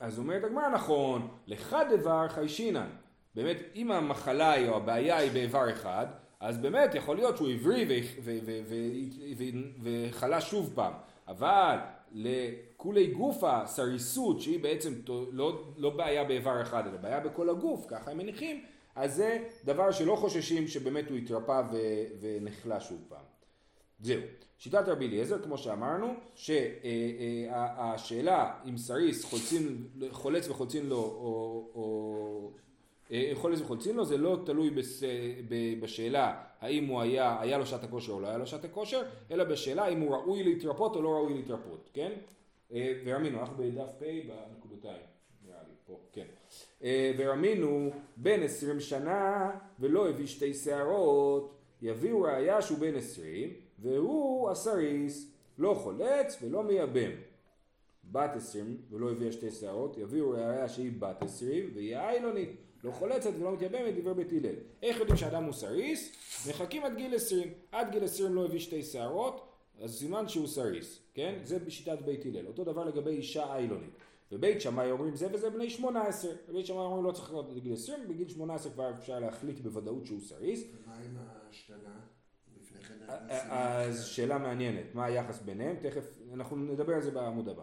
אז 0.00 0.18
אומרת 0.18 0.44
הגמרא 0.44 0.68
נכון, 0.68 1.28
לך 1.46 1.76
דבר 1.90 2.28
חיישינן. 2.28 2.88
באמת, 3.34 3.56
אם 3.74 3.90
המחלה 3.90 4.50
היא 4.50 4.68
או 4.68 4.76
הבעיה 4.76 5.16
היא 5.16 5.32
באיבר 5.32 5.70
אחד, 5.70 6.06
אז 6.44 6.58
באמת 6.58 6.94
יכול 6.94 7.16
להיות 7.16 7.36
שהוא 7.36 7.48
עברי 7.48 8.02
וחלה 9.82 10.40
שוב 10.40 10.72
פעם. 10.74 10.92
אבל 11.28 11.76
לכולי 12.12 13.06
גופה, 13.06 13.60
סריסות, 13.66 14.40
שהיא 14.40 14.62
בעצם 14.62 14.92
לא, 15.32 15.64
לא 15.76 15.90
בעיה 15.90 16.24
באיבר 16.24 16.62
אחד, 16.62 16.86
אלא 16.86 16.96
בעיה 16.96 17.20
בכל 17.20 17.48
הגוף, 17.50 17.86
ככה 17.88 18.10
הם 18.10 18.18
מניחים, 18.18 18.64
אז 18.94 19.14
זה 19.14 19.38
דבר 19.64 19.90
שלא 19.90 20.16
חוששים 20.16 20.68
שבאמת 20.68 21.10
הוא 21.10 21.18
התרפא 21.18 21.62
ונחלה 22.20 22.80
שוב 22.80 22.98
פעם. 23.08 23.24
זהו. 24.00 24.20
שיטת 24.58 24.88
רבי 24.88 25.06
אליעזר, 25.06 25.42
כמו 25.42 25.58
שאמרנו, 25.58 26.14
שהשאלה 27.14 27.84
אם 28.68 28.76
סריס 28.76 29.24
חולצין, 29.24 29.88
חולץ 30.10 30.48
וחולצין 30.48 30.86
לו, 30.86 30.96
או, 30.96 31.70
או 31.74 32.50
חולץ 33.34 33.60
וחולצין 33.60 33.96
לו, 33.96 34.04
זה 34.04 34.16
לא 34.16 34.38
תלוי 34.46 34.70
בס, 34.70 35.02
בשאלה 35.80 36.42
האם 36.60 36.86
הוא 36.86 37.00
היה, 37.00 37.40
היה 37.40 37.58
לו 37.58 37.66
שעת 37.66 37.84
הכושר 37.84 38.12
או 38.12 38.20
לא 38.20 38.26
היה 38.26 38.38
לו 38.38 38.46
שעת 38.46 38.64
הכושר, 38.64 39.02
אלא 39.30 39.44
בשאלה 39.44 39.88
אם 39.88 40.00
הוא 40.00 40.16
ראוי 40.16 40.42
להתרפות 40.42 40.96
או 40.96 41.02
לא 41.02 41.08
ראוי 41.08 41.34
להתרפות, 41.34 41.90
כן? 41.92 42.12
אה, 42.72 43.00
ורמינו, 43.04 43.40
אנחנו 43.40 43.56
בדף 43.56 43.88
פ' 43.98 44.02
בנקודותיים, 44.02 45.02
נראה 45.46 45.58
לי, 45.68 45.74
פה, 45.86 45.98
כן. 46.12 46.26
ורמינו 47.18 47.90
בן 48.16 48.42
עשרים 48.42 48.80
שנה 48.80 49.50
ולא 49.80 50.08
הביא 50.08 50.26
שתי 50.26 50.54
שערות, 50.54 51.54
יביאו 51.82 52.22
ראיה 52.22 52.62
שהוא 52.62 52.78
בן 52.78 52.94
עשרים 52.94 53.52
והוא 53.78 54.50
הסריס, 54.50 55.32
לא 55.58 55.74
חולץ 55.74 56.38
ולא 56.42 56.62
מייבם. 56.62 57.10
בת 58.12 58.36
עשרים 58.36 58.76
ולא 58.90 59.10
הביאה 59.10 59.32
שתי 59.32 59.50
שערות, 59.50 59.98
יביאו 59.98 60.30
ראיה 60.30 60.68
שהיא 60.68 60.92
בת 60.98 61.22
עשרים 61.22 61.70
והיא 61.74 61.96
איילונית. 61.96 62.50
לא 62.84 62.90
חולצת 62.90 63.30
ולא 63.40 63.52
מתייבמת, 63.52 63.94
דברי 63.94 64.14
בית 64.14 64.32
הלל. 64.32 64.54
איך 64.82 64.98
יודעים 64.98 65.16
שאדם 65.16 65.44
הוא 65.44 65.52
סריס? 65.52 66.12
מחכים 66.48 66.84
עד 66.84 66.96
גיל 66.96 67.14
20. 67.14 67.48
עד 67.72 67.90
גיל 67.90 68.04
20 68.04 68.34
לא 68.34 68.44
הביא 68.44 68.60
שתי 68.60 68.82
שערות, 68.82 69.52
אז 69.80 69.98
סימן 69.98 70.28
שהוא 70.28 70.46
סריס, 70.46 71.02
כן? 71.14 71.38
זה 71.44 71.58
בשיטת 71.58 71.98
בית 72.04 72.26
הלל. 72.26 72.46
אותו 72.46 72.64
דבר 72.64 72.84
לגבי 72.84 73.10
אישה 73.10 73.54
איילונית. 73.54 73.90
בבית 74.32 74.60
שמאי 74.60 74.90
אומרים 74.90 75.16
זה 75.16 75.28
וזה 75.32 75.50
בני 75.50 75.70
18. 75.70 76.30
בבית 76.48 76.66
שמאי 76.66 76.78
אומרים 76.78 77.04
לא 77.04 77.12
צריך 77.12 77.30
להיות 77.30 77.50
עד 77.50 77.58
גיל 77.58 77.72
20, 77.72 78.08
בגיל 78.08 78.28
18 78.28 78.72
כבר 78.72 78.90
אפשר 78.98 79.18
להחליט 79.18 79.60
בוודאות 79.60 80.06
שהוא 80.06 80.20
סריס. 80.20 80.64
ומה 80.84 80.94
עם 80.96 81.16
ההשתנה? 81.16 82.00
כן. 83.28 83.50
אז 83.50 84.04
שאלה 84.04 84.38
מעניינת, 84.38 84.94
מה 84.94 85.04
היחס 85.04 85.40
ביניהם? 85.40 85.76
תכף, 85.82 86.04
אנחנו 86.32 86.56
נדבר 86.56 86.94
על 86.94 87.02
זה 87.02 87.10
בעמוד 87.10 87.48
הבא. 87.48 87.62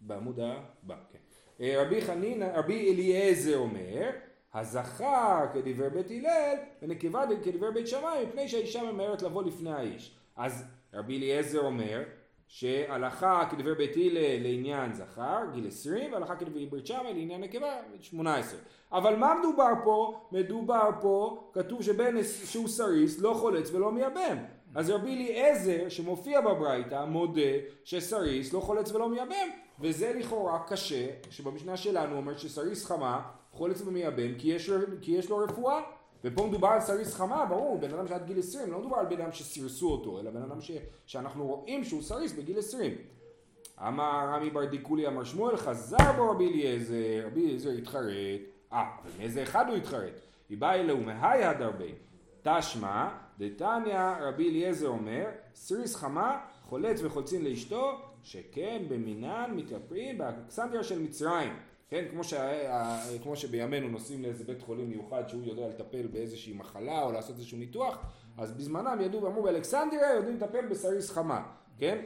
בעמוד 0.00 0.40
הבא, 0.40 0.96
כן. 1.10 1.18
אה, 1.60 1.82
רבי 1.82 2.00
חנינא, 2.00 2.44
רבי 2.54 2.92
אליעזר 2.92 3.56
אומר, 3.56 4.10
הזכר 4.56 5.46
כדבר 5.54 5.88
בית 5.88 6.10
הלל 6.10 6.54
ונקבה 6.82 7.24
כדבר 7.44 7.70
בית 7.70 7.88
שמאי 7.88 8.26
מפני 8.28 8.48
שהאישה 8.48 8.92
ממהרת 8.92 9.22
לבוא 9.22 9.42
לפני 9.42 9.72
האיש. 9.72 10.16
אז 10.36 10.64
רבי 10.94 11.16
אליעזר 11.16 11.60
אומר 11.60 12.02
שהלכה 12.48 13.48
כדבר 13.50 13.74
בית 13.74 13.96
הלל 13.96 14.42
לעניין 14.42 14.92
זכר, 14.92 15.38
גיל 15.52 15.68
20, 15.68 16.12
והלכה 16.12 16.36
כדבר 16.36 16.60
בית 16.70 16.86
שמאי 16.86 17.14
לעניין 17.14 17.40
נקבה, 17.40 17.76
18. 18.00 18.60
אבל 18.92 19.16
מה 19.16 19.34
מדובר 19.40 19.72
פה? 19.84 20.20
מדובר 20.32 20.90
פה, 21.00 21.50
כתוב 21.52 21.82
שבן 21.82 22.14
שהוא 22.22 22.68
סריס 22.68 23.20
לא 23.20 23.34
חולץ 23.34 23.70
ולא 23.74 23.92
מייבם. 23.92 24.36
אז 24.74 24.90
רבי 24.90 25.14
אליעזר 25.14 25.88
שמופיע 25.88 26.40
בברייתא 26.40 27.04
מודה 27.04 27.40
שסריס 27.84 28.52
לא 28.52 28.60
חולץ 28.60 28.92
ולא 28.92 29.08
מייבם 29.08 29.48
וזה 29.80 30.12
לכאורה 30.12 30.58
קשה 30.68 31.06
שבמשנה 31.30 31.76
שלנו 31.76 32.16
אומר 32.16 32.36
שסריס 32.36 32.84
חמה 32.84 33.22
חולץ 33.56 33.82
ומייבם 33.86 34.34
כי 34.38 34.48
יש, 34.48 34.70
כי 35.00 35.12
יש 35.12 35.30
לו 35.30 35.38
רפואה. 35.38 35.80
ופה 36.24 36.46
מדובר 36.46 36.68
על 36.68 36.80
סריס 36.80 37.14
חמה 37.14 37.46
ברור 37.46 37.78
בן 37.78 37.94
אדם 37.94 38.08
שעד 38.08 38.26
גיל 38.26 38.38
20 38.38 38.72
לא 38.72 38.78
מדובר 38.78 38.96
על 38.96 39.06
בן 39.06 39.20
אדם 39.20 39.32
שסירסו 39.32 39.92
אותו 39.92 40.20
אלא 40.20 40.30
בן 40.30 40.42
אדם 40.42 40.60
ש, 40.60 40.70
שאנחנו 41.06 41.46
רואים 41.46 41.84
שהוא 41.84 42.02
סריס 42.02 42.32
בגיל 42.32 42.58
20 42.58 42.94
אמר 43.80 44.28
רמי 44.34 44.50
בר 44.50 44.64
דיקולא 44.64 45.06
אמר 45.06 45.24
שמואל 45.24 45.56
חזר 45.56 46.12
בו 46.16 46.30
רבי 46.30 46.52
אליעזר 46.52 47.26
רבי 47.26 47.46
אליעזר 47.46 47.70
התחרט. 47.70 48.40
אה 48.72 48.84
אבל 49.02 49.10
מאיזה 49.18 49.42
אחד 49.42 49.68
הוא 49.68 49.76
התחרט? 49.76 50.12
היא 50.48 50.58
באה 50.58 50.74
אלוהו 50.74 51.00
מהי 51.00 51.44
הדרבי 51.44 51.94
תשמע 52.42 53.08
דתניא 53.38 54.00
רבי 54.20 54.48
אליעזר 54.50 54.88
אומר 54.88 55.24
סריס 55.54 55.96
חמה 55.96 56.38
חולץ 56.62 57.00
וחולצין 57.02 57.44
לאשתו 57.44 57.92
שכן 58.22 58.82
במינן 58.88 59.50
מתייפרים 59.56 60.18
באלכסנדריה 60.18 60.84
של 60.84 60.98
מצרים 60.98 61.52
כן, 61.88 62.04
כמו, 62.10 62.24
שה, 62.24 63.18
כמו 63.22 63.36
שבימינו 63.36 63.88
נוסעים 63.88 64.22
לאיזה 64.22 64.44
בית 64.44 64.62
חולים 64.62 64.90
מיוחד 64.90 65.28
שהוא 65.28 65.44
יודע 65.44 65.68
לטפל 65.68 66.06
באיזושהי 66.06 66.52
מחלה 66.52 67.02
או 67.02 67.12
לעשות 67.12 67.36
איזשהו 67.36 67.58
ניתוח, 67.58 67.98
אז 68.38 68.52
בזמנם 68.52 69.00
ידעו 69.00 69.22
ואמרו 69.22 69.42
באלכסנדריה 69.42 70.14
יודעים 70.14 70.36
לטפל 70.36 70.66
בסריס 70.66 71.10
חמה, 71.10 71.42
כן? 71.78 72.04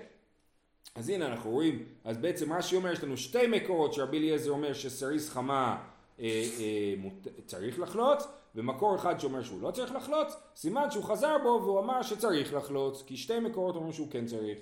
אז 0.94 1.08
הנה 1.08 1.26
אנחנו 1.26 1.50
רואים, 1.50 1.84
אז 2.04 2.18
בעצם 2.18 2.52
רש"י 2.52 2.76
אומר 2.76 2.92
יש 2.92 3.04
לנו 3.04 3.16
שתי 3.16 3.46
מקורות 3.46 3.92
שרבי 3.92 4.18
אליעזר 4.18 4.50
אומר 4.50 4.72
שסריס 4.72 5.30
חמה 5.30 5.82
אה, 6.20 6.24
אה, 6.60 6.94
מות, 6.98 7.26
צריך 7.46 7.80
לחלוץ 7.80 8.24
ומקור 8.54 8.96
אחד 8.96 9.20
שאומר 9.20 9.42
שהוא 9.42 9.62
לא 9.62 9.70
צריך 9.70 9.94
לחלוץ, 9.94 10.34
סימן 10.56 10.90
שהוא 10.90 11.04
חזר 11.04 11.36
בו 11.42 11.60
והוא 11.62 11.80
אמר 11.80 12.02
שצריך 12.02 12.54
לחלוץ, 12.54 13.02
כי 13.06 13.16
שתי 13.16 13.38
מקורות 13.38 13.76
אומרים 13.76 13.92
שהוא 13.92 14.08
כן 14.10 14.26
צריך. 14.26 14.58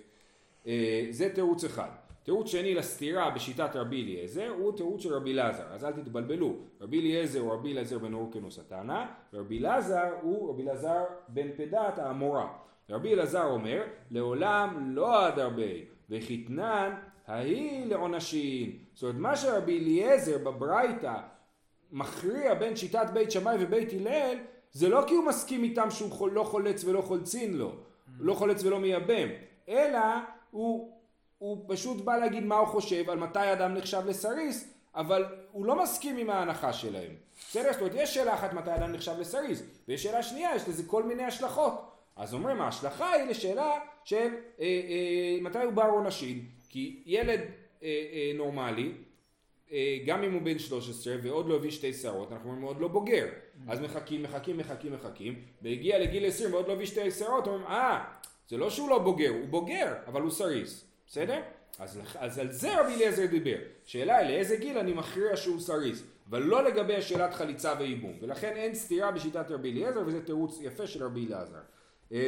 אה, 0.66 1.06
זה 1.10 1.28
תירוץ 1.34 1.64
אחד. 1.64 2.07
תירוץ 2.28 2.46
שני 2.46 2.74
לסתירה 2.74 3.30
בשיטת 3.30 3.76
רבי 3.76 4.02
אליעזר 4.02 4.48
הוא 4.58 4.76
תירוץ 4.76 5.02
של 5.02 5.14
רבי 5.14 5.32
אלעזר, 5.32 5.62
אז 5.70 5.84
אל 5.84 5.92
תתבלבלו, 5.92 6.56
רבי 6.80 7.00
אליעזר 7.00 7.40
הוא 7.40 7.52
רבי 7.52 7.72
אליעזר 7.72 7.98
בן 7.98 8.14
אורקנוס 8.14 8.58
התנא, 8.58 9.04
ורבי 9.32 9.58
אלעזר 9.58 10.10
הוא 10.22 10.50
רבי 10.50 10.62
אלעזר 10.62 11.04
בן 11.28 11.48
פדת 11.56 11.98
האמורה. 11.98 12.48
רבי 12.90 13.14
אלעזר 13.14 13.44
אומר, 13.44 13.82
לעולם 14.10 14.94
לא 14.94 15.26
עד 15.26 15.38
הרבה, 15.38 15.62
וחיתנן 16.10 16.94
ההיא 17.26 17.86
לעונשין. 17.86 18.78
זאת 18.94 19.02
אומרת, 19.02 19.16
מה 19.16 19.36
שרבי 19.36 19.78
אליעזר 19.78 20.38
בברייתא 20.38 21.14
מכריע 21.92 22.54
בין 22.54 22.76
שיטת 22.76 23.10
בית 23.12 23.30
שמאי 23.30 23.56
ובית 23.60 23.92
הלל, 23.92 24.36
זה 24.72 24.88
לא 24.88 25.04
כי 25.06 25.14
הוא 25.14 25.24
מסכים 25.24 25.64
איתם 25.64 25.90
שהוא 25.90 26.28
לא 26.28 26.44
חולץ 26.44 26.84
ולא 26.84 27.00
חולצין 27.00 27.56
לו, 27.56 27.72
לא 28.18 28.34
חולץ 28.34 28.64
ולא 28.64 28.80
מייבם, 28.80 29.28
אלא 29.68 30.00
הוא, 30.50 30.97
הוא 31.38 31.64
פשוט 31.68 32.04
בא 32.04 32.16
להגיד 32.16 32.44
מה 32.44 32.56
הוא 32.56 32.66
חושב 32.66 33.10
על 33.10 33.18
מתי 33.18 33.52
אדם 33.52 33.74
נחשב 33.74 34.02
לסריס, 34.06 34.74
אבל 34.94 35.24
הוא 35.52 35.66
לא 35.66 35.82
מסכים 35.82 36.16
עם 36.16 36.30
ההנחה 36.30 36.72
שלהם. 36.72 37.12
בסדר? 37.48 37.72
זאת 37.72 37.80
אומרת, 37.80 37.94
יש 37.96 38.14
שאלה 38.14 38.34
אחת 38.34 38.52
מתי 38.52 38.74
אדם 38.74 38.92
נחשב 38.92 39.14
לסריס, 39.20 39.62
ויש 39.88 40.02
שאלה 40.02 40.22
שנייה, 40.22 40.56
יש 40.56 40.68
לזה 40.68 40.82
כל 40.86 41.02
מיני 41.02 41.24
השלכות. 41.24 41.72
אז 42.16 42.34
אומרים, 42.34 42.60
ההשלכה 42.60 43.12
היא 43.12 43.30
לשאלה 43.30 43.72
של 44.04 44.16
אה, 44.16 44.64
אה, 44.64 45.38
מתי 45.40 45.58
הוא 45.58 45.72
בר 45.72 45.82
עונשין, 45.82 46.44
כי 46.68 47.02
ילד 47.06 47.40
אה, 47.40 47.88
אה, 48.12 48.32
נורמלי, 48.34 48.92
אה, 49.72 49.98
גם 50.06 50.24
אם 50.24 50.32
הוא 50.32 50.42
בן 50.42 50.58
13 50.58 51.14
ועוד 51.22 51.48
לא 51.48 51.54
הביא 51.54 51.70
שתי 51.70 51.92
שערות, 51.92 52.32
אנחנו 52.32 52.48
אומרים 52.48 52.62
הוא 52.62 52.70
עוד 52.70 52.80
לא 52.80 52.88
בוגר. 52.88 53.26
אז 53.68 53.80
מחכים, 53.80 54.22
מחכים, 54.22 54.58
מחכים, 54.58 54.92
מחכים, 54.92 55.42
והגיע 55.62 55.98
לגיל 55.98 56.26
20 56.26 56.52
ועוד 56.52 56.68
לא 56.68 56.72
הביא 56.72 56.86
שתי 56.86 57.10
שערות, 57.10 57.46
אומרים, 57.46 57.66
אה, 57.66 58.04
זה 58.48 58.56
לא 58.56 58.70
שהוא 58.70 58.88
לא 58.88 58.98
בוגר, 58.98 59.30
הוא 59.30 59.48
בוגר, 59.48 59.94
אבל 60.06 60.22
הוא 60.22 60.30
סריס. 60.30 60.87
בסדר? 61.08 61.40
אז, 61.78 62.00
אז 62.18 62.38
על 62.38 62.52
זה 62.52 62.80
רבי 62.80 62.94
אליעזר 62.94 63.26
דיבר. 63.26 63.56
שאלה 63.84 64.16
היא 64.16 64.28
לאיזה 64.28 64.56
גיל 64.56 64.78
אני 64.78 64.92
מכריע 64.92 65.36
שהוא 65.36 65.60
סריס, 65.60 66.02
אבל 66.30 66.42
לא 66.42 66.64
לגבי 66.64 66.96
השאלת 66.96 67.34
חליצה 67.34 67.74
וייבום. 67.78 68.12
ולכן 68.20 68.52
אין 68.56 68.74
סתירה 68.74 69.12
בשיטת 69.12 69.50
רבי 69.50 69.72
אליעזר, 69.72 70.02
וזה 70.06 70.24
תירוץ 70.24 70.58
יפה 70.62 70.86
של 70.86 71.04
רבי 71.04 71.26
אליעזר. 71.26 71.60
אמ, 72.12 72.18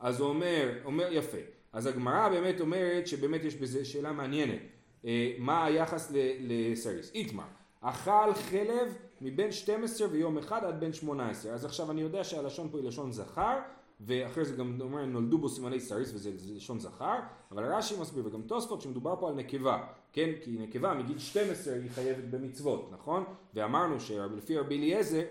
אז 0.00 0.20
הוא 0.20 0.28
אומר, 0.28 0.70
אומר 0.84 1.08
יפה. 1.12 1.38
אז 1.72 1.86
הגמרא 1.86 2.28
באמת 2.28 2.60
אומרת 2.60 3.06
שבאמת 3.06 3.44
יש 3.44 3.54
בזה 3.54 3.84
שאלה 3.84 4.12
מעניינת. 4.12 4.60
אה, 5.04 5.32
מה 5.38 5.64
היחס 5.64 6.12
לסריס? 6.40 7.10
איתמר, 7.14 7.44
אכל 7.80 8.34
חלב 8.34 8.96
מבין 9.20 9.52
12 9.52 10.08
ויום 10.10 10.38
אחד 10.38 10.64
עד 10.64 10.80
בן 10.80 10.92
18. 10.92 11.52
אז 11.52 11.64
עכשיו 11.64 11.90
אני 11.90 12.00
יודע 12.00 12.24
שהלשון 12.24 12.68
פה 12.70 12.78
היא 12.78 12.88
לשון 12.88 13.12
זכר, 13.12 13.58
ואחרי 14.00 14.44
זה 14.44 14.56
גם 14.56 14.80
אומר 14.80 15.04
נולדו 15.04 15.38
בו 15.38 15.48
סימני 15.48 15.80
סריס 15.80 16.14
וזה 16.14 16.30
לשון 16.56 16.80
זכר, 16.80 17.18
אבל 17.50 17.64
רש"י 17.64 17.94
מסביר 18.00 18.26
וגם 18.26 18.42
תוספות 18.42 18.80
שמדובר 18.80 19.16
פה 19.20 19.28
על 19.28 19.34
נקבה, 19.34 19.86
כן? 20.12 20.30
כי 20.44 20.50
נקבה 20.50 20.94
מגיל 20.94 21.18
12 21.18 21.74
היא 21.74 21.90
חייבת 21.90 22.24
במצוות, 22.24 22.90
נכון? 22.92 23.24
ואמרנו 23.54 24.00
שלפי 24.00 24.58
רבי 24.58 24.78
אליעזר 24.78 25.22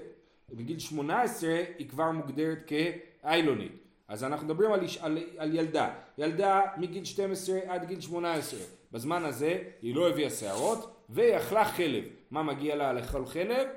בגיל 0.53 0.79
18 0.79 1.49
היא 1.77 1.89
כבר 1.89 2.11
מוגדרת 2.11 2.57
כאיילונית. 2.67 3.71
אז 4.07 4.23
אנחנו 4.23 4.45
מדברים 4.45 4.71
על, 4.71 4.79
על, 4.99 5.17
על 5.37 5.55
ילדה, 5.55 5.93
ילדה 6.17 6.61
מגיל 6.77 7.05
12 7.05 7.59
עד 7.67 7.87
גיל 7.87 8.01
18, 8.01 8.59
בזמן 8.91 9.25
הזה 9.25 9.63
היא 9.81 9.95
לא 9.95 10.09
הביאה 10.09 10.29
שערות 10.29 10.95
והיא 11.09 11.37
אכלה 11.37 11.65
חלב. 11.65 12.03
מה 12.31 12.43
מגיע 12.43 12.75
לה 12.75 12.93
לאכול 12.93 13.25
חלב? 13.25 13.67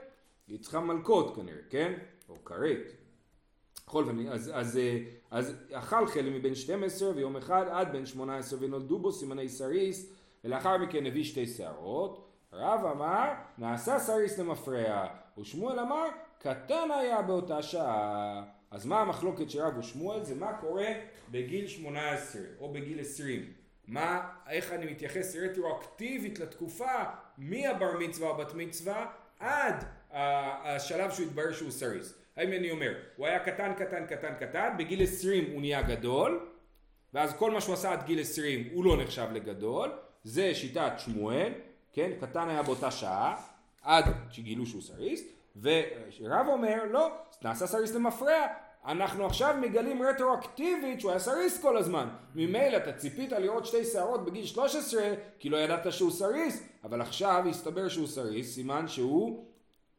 היא 0.48 0.58
צריכה 0.58 0.80
מלקות 0.80 1.36
כנראה, 1.36 1.58
כן? 1.70 1.92
או 2.28 2.44
כרת. 2.44 2.99
בכל 3.90 4.02
אופן, 4.02 4.26
אז, 4.26 4.50
אז, 4.54 4.80
אז 5.30 5.54
אכל 5.72 6.06
חלב 6.06 6.32
מבן 6.32 6.54
12 6.54 7.10
ויום 7.10 7.36
אחד 7.36 7.64
עד 7.70 7.92
בן 7.92 8.06
18 8.06 8.58
ונולדו 8.62 8.98
בו 8.98 9.12
סימני 9.12 9.48
סריס 9.48 10.12
ולאחר 10.44 10.78
מכן 10.78 11.06
הביא 11.06 11.24
שתי 11.24 11.46
שערות. 11.46 12.30
רב 12.52 12.84
אמר 12.84 13.32
נעשה 13.58 13.98
סריס 13.98 14.38
למפרע 14.38 15.06
ושמואל 15.38 15.78
אמר 15.78 16.06
קטן 16.38 16.88
היה 17.00 17.22
באותה 17.22 17.62
שעה. 17.62 18.42
אז 18.70 18.86
מה 18.86 19.00
המחלוקת 19.00 19.50
של 19.50 19.60
רב 19.60 19.78
ושמואל? 19.78 20.24
זה 20.24 20.34
מה 20.34 20.52
קורה 20.52 20.88
בגיל 21.30 21.66
18 21.66 22.42
או 22.60 22.72
בגיל 22.72 23.00
20. 23.00 23.52
מה, 23.86 24.28
איך 24.50 24.72
אני 24.72 24.92
מתייחס 24.92 25.36
רטרואקטיבית 25.36 26.38
לתקופה 26.38 27.04
מהבר 27.38 27.98
מצווה 27.98 28.28
או 28.28 28.36
בת 28.36 28.54
מצווה 28.54 29.06
עד 29.40 29.84
השלב 30.10 31.10
שהוא 31.10 31.26
התברר 31.26 31.52
שהוא 31.52 31.70
סריס. 31.70 32.19
האם 32.40 32.52
אני 32.52 32.70
אומר, 32.70 32.92
הוא 33.16 33.26
היה 33.26 33.38
קטן 33.38 33.72
קטן 33.74 34.06
קטן 34.06 34.34
קטן, 34.40 34.68
בגיל 34.78 35.02
20 35.02 35.44
הוא 35.52 35.60
נהיה 35.60 35.82
גדול, 35.82 36.40
ואז 37.14 37.34
כל 37.38 37.50
מה 37.50 37.60
שהוא 37.60 37.74
עשה 37.74 37.92
עד 37.92 38.06
גיל 38.06 38.20
20 38.20 38.68
הוא 38.72 38.84
לא 38.84 39.02
נחשב 39.02 39.26
לגדול, 39.32 39.92
זה 40.24 40.54
שיטת 40.54 40.92
שמואל, 40.98 41.52
כן, 41.92 42.10
קטן 42.20 42.48
היה 42.48 42.62
באותה 42.62 42.90
שעה, 42.90 43.36
עד 43.82 44.04
שגילו 44.30 44.66
שהוא 44.66 44.82
סריס, 44.82 45.24
ורב 45.62 46.46
אומר, 46.46 46.84
לא, 46.90 47.08
נעשה 47.42 47.66
סריס 47.66 47.94
למפרע, 47.94 48.46
אנחנו 48.86 49.26
עכשיו 49.26 49.54
מגלים 49.60 50.02
רטרואקטיבית 50.02 51.00
שהוא 51.00 51.10
היה 51.10 51.20
סריס 51.20 51.62
כל 51.62 51.76
הזמן. 51.76 52.08
ממילא 52.34 52.76
אתה 52.76 52.92
ציפית 52.92 53.32
לראות 53.32 53.66
שתי 53.66 53.84
שערות 53.84 54.24
בגיל 54.24 54.46
13 54.46 55.02
כי 55.38 55.48
לא 55.48 55.56
ידעת 55.56 55.92
שהוא 55.92 56.10
סריס, 56.10 56.68
אבל 56.84 57.00
עכשיו 57.00 57.44
הסתבר 57.50 57.88
שהוא 57.88 58.06
סריס, 58.06 58.54
סימן 58.54 58.88
שהוא 58.88 59.44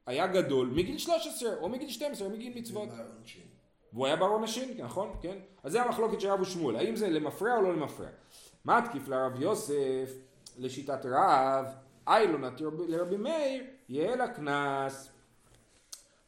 היה 0.05 0.27
גדול 0.27 0.67
מגיל 0.67 0.97
13 0.97 1.55
או 1.61 1.69
מגיל 1.69 1.89
12 1.89 2.27
או 2.27 2.33
מגיל 2.33 2.53
מצוות. 2.55 2.89
והוא 3.93 4.05
היה 4.05 4.15
בר 4.15 4.25
עונשין, 4.25 4.77
נכון? 4.77 5.15
כן? 5.21 5.37
אז 5.63 5.71
זה 5.71 5.81
המחלוקת 5.81 6.21
של 6.21 6.27
רב 6.27 6.41
ושמואל, 6.41 6.75
האם 6.75 6.95
זה 6.95 7.09
למפרע 7.09 7.57
או 7.57 7.61
לא 7.61 7.73
למפרע. 7.73 8.07
מתקיף 8.65 9.07
לרב 9.07 9.41
יוסף 9.41 10.11
לשיטת 10.57 11.05
רב, 11.05 11.65
איילון 12.07 12.43
לרבי 12.87 13.17
מאיר, 13.17 13.63
יהיה 13.89 14.15
לה 14.15 14.27
קנס. 14.27 15.09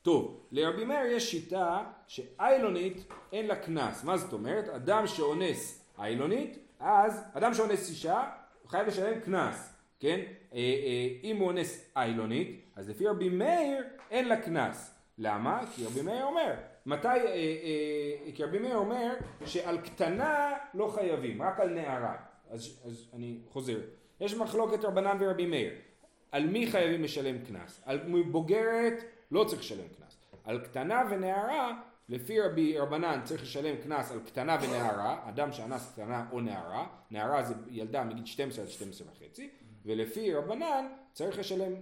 טוב, 0.01 0.39
לרבי 0.51 0.85
מאיר 0.85 1.05
יש 1.05 1.31
שיטה 1.31 1.83
שאיילונית 2.07 3.05
אין 3.31 3.47
לה 3.47 3.55
קנס. 3.55 4.03
מה 4.03 4.17
זאת 4.17 4.33
אומרת? 4.33 4.69
אדם 4.69 5.07
שאונס 5.07 5.85
איילונית, 5.99 6.57
אז 6.79 7.23
אדם 7.33 7.53
שאונס 7.53 7.89
אישה 7.89 8.23
חייב 8.67 8.87
לשלם 8.87 9.19
קנס, 9.19 9.73
כן? 9.99 10.19
אה, 10.53 10.57
אה, 10.59 11.07
אם 11.23 11.37
הוא 11.37 11.47
אונס 11.47 11.85
איילונית, 11.95 12.62
אז 12.75 12.89
לפי 12.89 13.07
רבי 13.07 13.29
מאיר 13.29 13.83
אין 14.11 14.27
לה 14.27 14.41
קנס. 14.41 14.95
למה? 15.17 15.61
כי 15.75 15.85
רבי 15.85 16.01
מאיר 16.01 16.25
אומר, 16.25 16.53
מתי, 16.85 17.07
אה, 17.07 17.15
אה, 17.25 18.31
כי 18.35 18.43
רבי 18.43 18.59
מאיר 18.59 18.75
אומר 18.75 19.13
שעל 19.45 19.77
קטנה 19.77 20.51
לא 20.73 20.91
חייבים, 20.95 21.41
רק 21.41 21.59
על 21.59 21.69
נערה. 21.69 22.15
אז, 22.49 22.79
אז 22.85 23.05
אני 23.13 23.37
חוזר. 23.49 23.79
יש 24.19 24.35
מחלוקת 24.35 24.85
רבנן 24.85 25.17
ורבי 25.19 25.45
מאיר. 25.45 25.73
על 26.31 26.47
מי 26.47 26.71
חייבים 26.71 27.03
לשלם 27.03 27.45
קנס? 27.45 27.81
על 27.85 28.21
בוגרת 28.31 29.03
לא 29.31 29.43
צריך 29.43 29.61
לשלם 29.61 29.87
קנס. 29.97 30.17
על 30.43 30.59
קטנה 30.59 31.03
ונערה, 31.09 31.81
לפי 32.09 32.39
רבי 32.39 32.79
רבנן 32.79 33.19
צריך 33.23 33.41
לשלם 33.41 33.75
קנס 33.77 34.11
על 34.11 34.19
קטנה 34.19 34.57
ונערה, 34.61 35.29
אדם 35.29 35.51
שאנס 35.51 35.91
קטנה 35.91 36.25
או 36.31 36.41
נערה, 36.41 36.87
נערה 37.11 37.43
זה 37.43 37.53
ילדה 37.69 38.03
מגיל 38.03 38.25
12 38.25 38.63
עד 38.63 38.69
12 38.69 39.07
וחצי, 39.11 39.49
ולפי 39.85 40.33
רבנן 40.33 40.85
צריך 41.13 41.39
לשלם, 41.39 41.73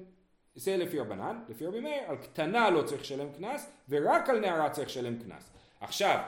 זה 0.56 0.78
לפי 0.78 1.00
רבנן, 1.00 1.40
לפי 1.50 1.66
רבי 1.66 1.80
מאיר, 1.80 2.04
על 2.08 2.18
קטנה 2.18 2.70
לא 2.70 2.82
צריך 2.82 3.02
לשלם 3.02 3.28
קנס, 3.38 3.70
ורק 3.90 4.30
על 4.30 4.40
נערה 4.40 4.70
צריך 4.70 4.88
לשלם 4.88 5.20
קנס. 5.20 5.50
עכשיו, 5.82 6.20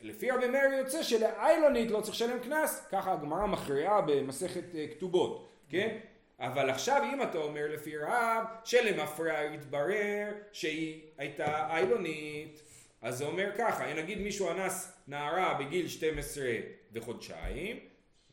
לפי 0.00 0.30
רבי 0.30 0.48
מאיר 0.48 0.72
יוצא 0.78 1.02
שלאיילונית 1.02 1.90
לא 1.90 2.00
צריך 2.00 2.14
לשלם 2.14 2.38
קנס, 2.38 2.86
ככה 2.90 3.12
הגמרא 3.12 3.46
מכריעה 3.46 4.00
במסכת 4.00 4.74
אה, 4.74 4.86
כתובות, 4.88 5.48
כן? 5.68 5.98
אבל 6.40 6.70
עכשיו 6.70 7.02
אם 7.14 7.22
אתה 7.22 7.38
אומר 7.38 7.66
לפי 7.74 7.96
רב 7.96 8.44
שלמפרע 8.64 9.44
יתברר 9.54 10.32
שהיא 10.52 11.02
הייתה 11.18 11.66
איילונית 11.70 12.62
אז 13.02 13.18
זה 13.18 13.24
אומר 13.24 13.50
ככה, 13.58 13.94
נגיד 13.94 14.18
מישהו 14.18 14.50
אנס 14.50 14.92
נערה 15.08 15.54
בגיל 15.54 15.88
12 15.88 16.44
וחודשיים 16.92 17.78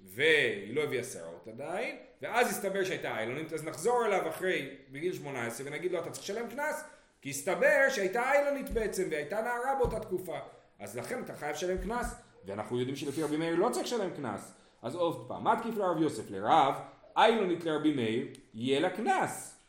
והיא 0.08 0.76
לא 0.76 0.82
הביאה 0.82 1.04
שערות 1.04 1.48
עדיין 1.48 1.96
ואז 2.22 2.50
הסתבר 2.50 2.84
שהייתה 2.84 3.18
איילונית 3.18 3.54
אז 3.54 3.66
נחזור 3.66 4.06
אליו 4.06 4.30
אחרי 4.30 4.70
בגיל 4.92 5.14
18 5.14 5.68
ונגיד 5.68 5.92
לו 5.92 6.00
אתה 6.00 6.10
צריך 6.10 6.24
לשלם 6.24 6.50
קנס 6.50 6.84
כי 7.22 7.30
הסתבר 7.30 7.90
שהייתה 7.90 8.32
איילונית 8.32 8.70
בעצם 8.70 9.08
והייתה 9.12 9.42
נערה 9.42 9.76
באותה 9.80 10.00
תקופה 10.00 10.38
אז 10.80 10.98
לכן 10.98 11.24
אתה 11.24 11.34
חייב 11.34 11.52
לשלם 11.52 11.78
קנס 11.78 12.16
ואנחנו 12.46 12.80
יודעים 12.80 12.96
שלפי 12.96 13.24
רבי 13.24 13.38
מאיר 13.38 13.56
לא 13.56 13.70
צריך 13.70 13.86
לשלם 13.86 14.10
קנס 14.16 14.58
אז 14.82 14.96
עוד 14.96 15.26
פעם, 15.28 15.44
מה 15.44 15.60
תקיף 15.60 15.78
לרב 15.78 16.02
יוסף? 16.02 16.32
לרב 16.32 16.76
איילונית 17.18 17.66
לרבי 17.66 17.94
מאיר, 17.94 18.28
יהיה 18.54 18.80
לה 18.80 18.90
קנס. 18.90 19.60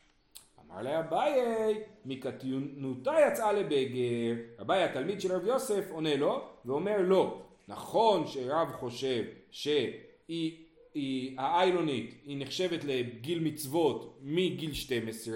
אמר 0.67 0.83
לה 0.83 1.01
אביי, 1.01 1.85
מקטנותה 2.05 3.13
יצאה 3.29 3.53
לבגר. 3.53 4.43
אביי 4.61 4.85
התלמיד 4.85 5.21
של 5.21 5.33
רב 5.33 5.47
יוסף 5.47 5.91
עונה 5.91 6.17
לו, 6.17 6.49
ואומר 6.65 6.97
לא. 6.99 7.43
נכון 7.69 8.27
שרב 8.27 8.73
חושב 8.73 9.25
שהיא 9.51 9.93
היא, 10.29 11.35
האיילונית 11.39 12.15
היא 12.25 12.39
נחשבת 12.41 12.85
לגיל 12.85 13.41
מצוות 13.41 14.19
מגיל 14.23 14.73
12 14.73 15.35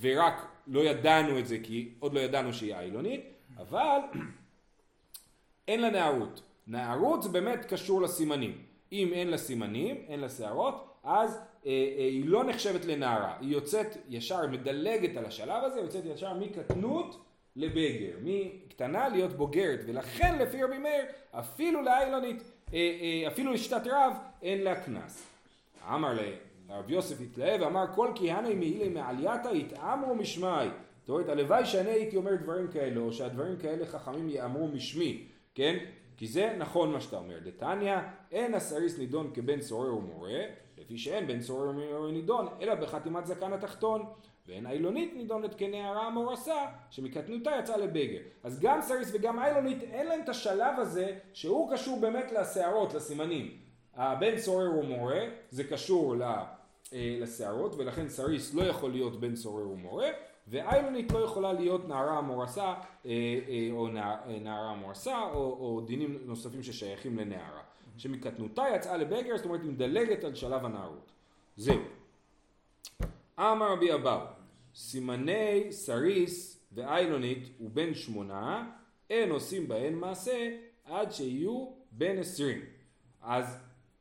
ורק 0.00 0.46
לא 0.66 0.80
ידענו 0.80 1.38
את 1.38 1.46
זה 1.46 1.58
כי 1.62 1.88
עוד 1.98 2.14
לא 2.14 2.20
ידענו 2.20 2.52
שהיא 2.52 2.74
איילונית 2.74 3.20
אבל 3.56 3.98
אין 5.68 5.80
לה 5.80 5.90
נערות. 5.90 6.42
נערות 6.66 7.22
זה 7.22 7.28
באמת 7.28 7.64
קשור 7.64 8.02
לסימנים. 8.02 8.62
אם 8.92 9.12
אין 9.12 9.28
לה 9.28 9.38
סימנים, 9.38 9.96
אין 10.08 10.20
לה 10.20 10.28
שערות 10.28 10.90
אז 11.04 11.40
אה, 11.66 11.70
אה, 11.70 12.04
היא 12.04 12.26
לא 12.26 12.44
נחשבת 12.44 12.84
לנערה, 12.84 13.36
היא 13.40 13.52
יוצאת 13.52 13.96
ישר, 14.08 14.46
מדלגת 14.46 15.16
על 15.16 15.24
השלב 15.24 15.64
הזה, 15.64 15.80
יוצאת 15.80 16.04
ישר 16.04 16.34
מקטנות 16.34 17.24
לבגר, 17.56 18.16
מקטנה 18.22 19.08
להיות 19.08 19.32
בוגרת, 19.32 19.80
ולכן 19.86 20.38
לפי 20.38 20.62
רבי 20.62 20.78
מאיר, 20.78 21.04
אפילו 21.30 21.82
לאיילונית, 21.82 22.42
אפילו 23.26 23.52
לשיטת 23.52 23.86
רב, 23.86 24.12
אין 24.42 24.62
לה 24.62 24.80
קנס. 24.80 25.26
אמר 25.94 26.12
לרב 26.68 26.90
יוסף 26.90 27.20
התלהב 27.20 27.60
ואמר 27.60 27.84
כל 27.94 28.12
כהנה 28.14 28.54
מעילי 28.54 28.88
מעלייתא 28.88 29.48
יתאמרו 29.48 30.14
משמי. 30.14 30.46
זאת 31.00 31.08
אומרת, 31.08 31.28
הלוואי 31.28 31.66
שאני 31.66 31.90
הייתי 31.90 32.16
אומר 32.16 32.34
דברים 32.34 32.68
כאלה, 32.68 33.00
או 33.00 33.12
שהדברים 33.12 33.56
כאלה 33.56 33.86
חכמים 33.86 34.28
יאמרו 34.28 34.68
משמי, 34.68 35.24
כן? 35.54 35.76
כי 36.16 36.26
זה 36.26 36.54
נכון 36.58 36.92
מה 36.92 37.00
שאתה 37.00 37.16
אומר. 37.16 37.38
דתניא, 37.38 37.96
אין 38.32 38.54
הסריס 38.54 38.98
נידון 38.98 39.30
כבן 39.34 39.60
סורר 39.60 39.96
ומורה, 39.96 40.40
לפי 40.78 40.98
שאין 40.98 41.26
בן 41.26 41.40
סורר 41.40 41.68
ומורה 41.68 42.12
נידון, 42.12 42.46
אלא 42.60 42.74
בחתימת 42.74 43.26
זקן 43.26 43.52
התחתון. 43.52 44.06
ואין 44.46 44.66
איילונית 44.66 45.14
נידונת 45.16 45.54
כנערה 45.54 46.06
המורסה, 46.06 46.66
שמקטנותה 46.90 47.50
יצאה 47.58 47.76
לבגר. 47.76 48.20
אז 48.42 48.60
גם 48.60 48.80
סריס 48.80 49.10
וגם 49.12 49.38
איילונית, 49.38 49.82
אין 49.82 50.06
להם 50.06 50.20
את 50.20 50.28
השלב 50.28 50.74
הזה, 50.78 51.18
שהוא 51.32 51.72
קשור 51.72 52.00
באמת 52.00 52.32
לשערות, 52.32 52.94
לסימנים. 52.94 53.50
הבן 53.94 54.38
סורר 54.38 54.78
ומורה, 54.78 55.20
זה 55.50 55.64
קשור 55.64 56.14
לשערות, 56.92 57.74
ולכן 57.78 58.08
סריס 58.08 58.54
לא 58.54 58.62
יכול 58.62 58.90
להיות 58.90 59.20
בן 59.20 59.36
סורר 59.36 59.68
ומורה. 59.68 60.08
ואיילונית 60.48 61.12
לא 61.12 61.18
יכולה 61.18 61.52
להיות 61.52 61.88
נערה 61.88 62.18
המורסה 62.18 62.64
אה, 62.64 62.74
אה, 63.06 63.68
או 63.70 63.86
אה, 63.86 63.92
נערה 64.40 64.70
המורסה 64.70 65.22
או, 65.22 65.38
או 65.38 65.80
דינים 65.86 66.18
נוספים 66.24 66.62
ששייכים 66.62 67.18
לנערה. 67.18 67.60
שמקטנותה 67.96 68.64
יצאה 68.74 68.96
לבגר, 68.96 69.36
זאת 69.36 69.44
אומרת 69.44 69.60
היא 69.62 69.70
מדלגת 69.70 70.24
על 70.24 70.34
שלב 70.34 70.64
הנערות. 70.64 71.12
זהו. 71.56 71.80
אמר 73.40 73.72
רבי 73.72 73.94
אבאו, 73.94 74.20
סימני 74.74 75.66
סריס 75.70 76.64
ואיילונית 76.72 77.48
ובן 77.60 77.94
שמונה, 77.94 78.70
אין 79.10 79.30
עושים 79.30 79.68
בהן 79.68 79.94
מעשה 79.94 80.56
עד 80.84 81.12
שיהיו 81.12 81.72
בן 81.92 82.18
עשרים. 82.18 82.60
אז 83.22 83.56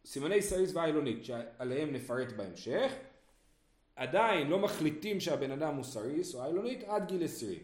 סימני 0.05 0.41
סריס 0.41 0.75
ואיילונית 0.75 1.25
שעליהם 1.25 1.93
נפרט 1.93 2.31
בהמשך, 2.31 2.93
עדיין 3.95 4.47
לא 4.47 4.59
מחליטים 4.59 5.19
שהבן 5.19 5.51
אדם 5.51 5.75
הוא 5.75 5.83
סריס 5.83 6.35
או 6.35 6.43
איילונית 6.43 6.83
עד 6.83 7.07
גיל 7.07 7.23
עשרים. 7.23 7.59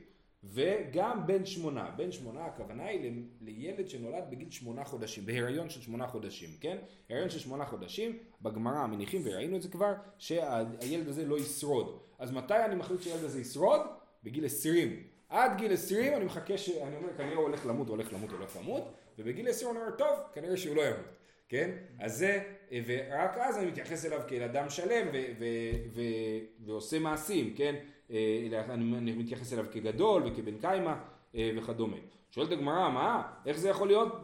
וגם 0.53 1.27
בן 1.27 1.45
שמונה, 1.45 1.91
בן 1.97 2.11
שמונה 2.11 2.45
הכוונה 2.45 2.85
היא 2.85 3.11
לילד 3.41 3.87
שנולד 3.87 4.23
בגיל 4.29 4.51
שמונה 4.51 4.83
חודשים, 4.83 5.25
בהיריון 5.25 5.69
של 5.69 5.81
שמונה 5.81 6.07
חודשים, 6.07 6.49
כן? 6.61 6.77
הריון 7.09 7.29
של 7.29 7.39
שמונה 7.39 7.65
חודשים, 7.65 8.17
בגמרא 8.41 8.87
מניחים 8.87 9.21
וראינו 9.25 9.57
את 9.57 9.61
זה 9.61 9.69
כבר, 9.69 9.93
שהילד 10.17 11.07
הזה 11.07 11.25
לא 11.25 11.39
ישרוד. 11.39 11.99
אז 12.19 12.31
מתי 12.31 12.65
אני 12.65 12.75
מחליט 12.75 13.01
שהילד 13.01 13.23
הזה 13.23 13.41
ישרוד? 13.41 13.81
בגיל 14.23 14.45
עשרים. 14.45 15.03
עד 15.29 15.57
גיל 15.57 15.73
עשרים 15.73 16.13
אני 16.13 16.25
מחכה 16.25 16.57
ש... 16.57 16.69
אני 16.69 16.95
אומר 16.95 17.17
כנראה 17.17 17.35
הוא 17.35 17.43
הולך 17.43 17.65
למות, 17.65 17.87
הולך 17.87 18.13
למות, 18.13 18.31
הולך 18.31 18.57
למות, 18.57 18.93
ובגיל 19.19 19.47
עשרים 19.47 19.71
אני 19.71 19.79
אומר 19.79 19.95
טוב, 19.97 20.19
כנראה 20.33 20.57
שהוא 20.57 20.75
לא 20.75 20.81
ימות. 20.81 21.05
כן? 21.49 21.71
אז 21.99 22.17
זה, 22.17 22.43
ורק 22.85 23.37
אז 23.37 23.57
אני 23.57 23.65
מתייחס 23.65 24.05
אליו 24.05 24.21
כאל 24.27 24.43
אדם 24.43 24.69
שלם 24.69 25.07
ו- 25.13 25.23
ו- 25.39 25.89
ו- 25.93 26.65
ועושה 26.65 26.99
מעשים, 26.99 27.53
כן? 27.57 27.75
אה, 28.11 28.61
אני 28.69 29.11
מתייחס 29.11 29.53
אליו 29.53 29.65
כגדול 29.71 30.23
וכבן 30.25 30.57
קיימא 30.61 30.93
אה, 31.35 31.51
וכדומה. 31.57 31.97
שואלת 32.31 32.51
הגמרא, 32.51 32.89
מה? 32.89 33.23
איך 33.45 33.57
זה 33.57 33.69
יכול 33.69 33.87
להיות 33.87 34.23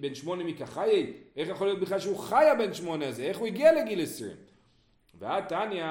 בן 0.00 0.14
שמונה 0.14 0.44
מקחיי? 0.44 1.12
איך 1.36 1.48
יכול 1.48 1.66
להיות 1.66 1.80
בכלל 1.80 1.98
שהוא 1.98 2.18
חי 2.18 2.44
הבן 2.44 2.74
שמונה 2.74 3.08
הזה? 3.08 3.22
איך 3.22 3.38
הוא 3.38 3.46
הגיע 3.46 3.82
לגיל 3.82 4.02
עשרים? 4.02 4.36
ועד 5.14 5.44
תניא 5.48 5.84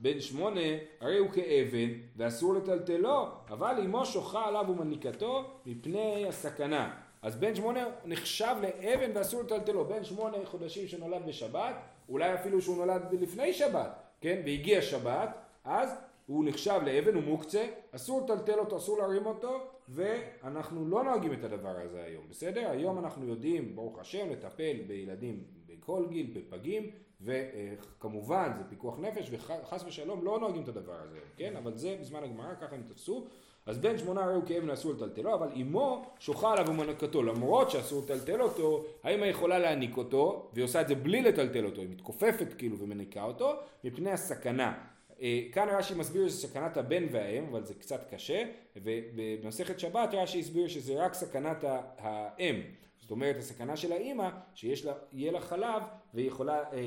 בן 0.00 0.20
שמונה 0.20 0.60
הרי 1.00 1.18
הוא 1.18 1.30
כאבן 1.30 1.88
ואסור 2.16 2.54
לטלטלו 2.54 3.26
אבל 3.48 3.74
אמו 3.84 4.06
שוחה 4.06 4.48
עליו 4.48 4.64
ומניקתו 4.68 5.50
מפני 5.66 6.26
הסכנה 6.28 6.94
אז 7.22 7.36
בן 7.36 7.54
שמונה 7.54 7.84
נחשב 8.04 8.54
לאבן 8.62 9.10
ואסור 9.14 9.42
לטלטלו. 9.42 9.84
בן 9.84 10.04
שמונה 10.04 10.36
חודשים 10.44 10.88
שנולד 10.88 11.26
בשבת, 11.26 11.74
אולי 12.08 12.34
אפילו 12.34 12.62
שהוא 12.62 12.76
נולד 12.76 13.02
לפני 13.20 13.52
שבת, 13.52 13.90
כן? 14.20 14.40
והגיע 14.44 14.82
שבת, 14.82 15.30
אז 15.64 15.94
הוא 16.28 16.44
נחשב 16.44 16.80
לאבן, 16.84 17.14
הוא 17.14 17.22
מוקצה, 17.22 17.66
אסור 17.92 18.20
לטלטל 18.20 18.58
אותו, 18.58 18.76
אסור 18.76 18.98
להרים 18.98 19.26
אותו, 19.26 19.60
ואנחנו 19.88 20.88
לא 20.88 21.04
נוהגים 21.04 21.32
את 21.32 21.44
הדבר 21.44 21.76
הזה 21.84 22.02
היום, 22.04 22.24
בסדר? 22.30 22.70
היום 22.70 22.98
אנחנו 22.98 23.28
יודעים, 23.28 23.76
ברוך 23.76 23.98
השם, 23.98 24.30
לטפל 24.30 24.76
בילדים 24.86 25.44
בכל 25.66 26.06
גיל, 26.10 26.30
בפגים, 26.34 26.90
וכמובן 27.20 28.52
זה 28.58 28.64
פיקוח 28.68 28.98
נפש, 28.98 29.30
וחס 29.30 29.84
ושלום 29.86 30.24
לא 30.24 30.40
נוהגים 30.40 30.62
את 30.62 30.68
הדבר 30.68 30.96
הזה, 31.02 31.18
כן? 31.36 31.56
אבל 31.56 31.76
זה 31.76 31.96
בזמן 32.00 32.24
הגמרא, 32.24 32.54
ככה 32.60 32.74
הם 32.74 32.82
תפסו. 32.82 33.26
אז 33.66 33.78
בן 33.78 33.98
שמונה 33.98 34.24
הרי 34.24 34.34
הוא 34.34 34.44
כאבן 34.46 34.70
אסור 34.70 34.92
לטלטלו, 34.92 35.34
אבל 35.34 35.48
אמו 35.62 36.04
שוחה 36.18 36.52
עליו 36.52 36.68
ומנקתו, 36.68 37.22
למרות 37.22 37.70
שאסור 37.70 38.02
לטלטל 38.04 38.42
אותו, 38.42 38.84
האמא 39.02 39.24
יכולה 39.24 39.58
להניק 39.58 39.96
אותו, 39.96 40.50
והיא 40.52 40.64
עושה 40.64 40.80
את 40.80 40.88
זה 40.88 40.94
בלי 40.94 41.22
לטלטל 41.22 41.64
אותו, 41.64 41.80
היא 41.80 41.90
מתכופפת 41.90 42.54
כאילו 42.58 42.78
ומניקה 42.78 43.24
אותו, 43.24 43.52
מפני 43.84 44.10
הסכנה. 44.10 44.97
אה, 45.22 45.40
כאן 45.52 45.68
רש"י 45.68 45.94
מסביר 45.94 46.28
שזה 46.28 46.48
סכנת 46.48 46.76
הבן 46.76 47.04
והאם, 47.12 47.44
אבל 47.44 47.64
זה 47.64 47.74
קצת 47.74 48.14
קשה, 48.14 48.44
ובמסכת 48.76 49.78
שבת 49.78 50.08
רש"י 50.12 50.40
הסביר 50.40 50.68
שזה 50.68 51.04
רק 51.04 51.14
סכנת 51.14 51.64
האם. 51.98 52.60
זאת 52.98 53.10
אומרת 53.10 53.36
הסכנה 53.36 53.76
של 53.76 53.92
האימא 53.92 54.28
שיש 54.54 54.84
לה, 54.84 54.92
יהיה 55.12 55.32
לה 55.32 55.40
חלב 55.40 55.82
ויכולה, 56.14 56.58
אה, 56.72 56.78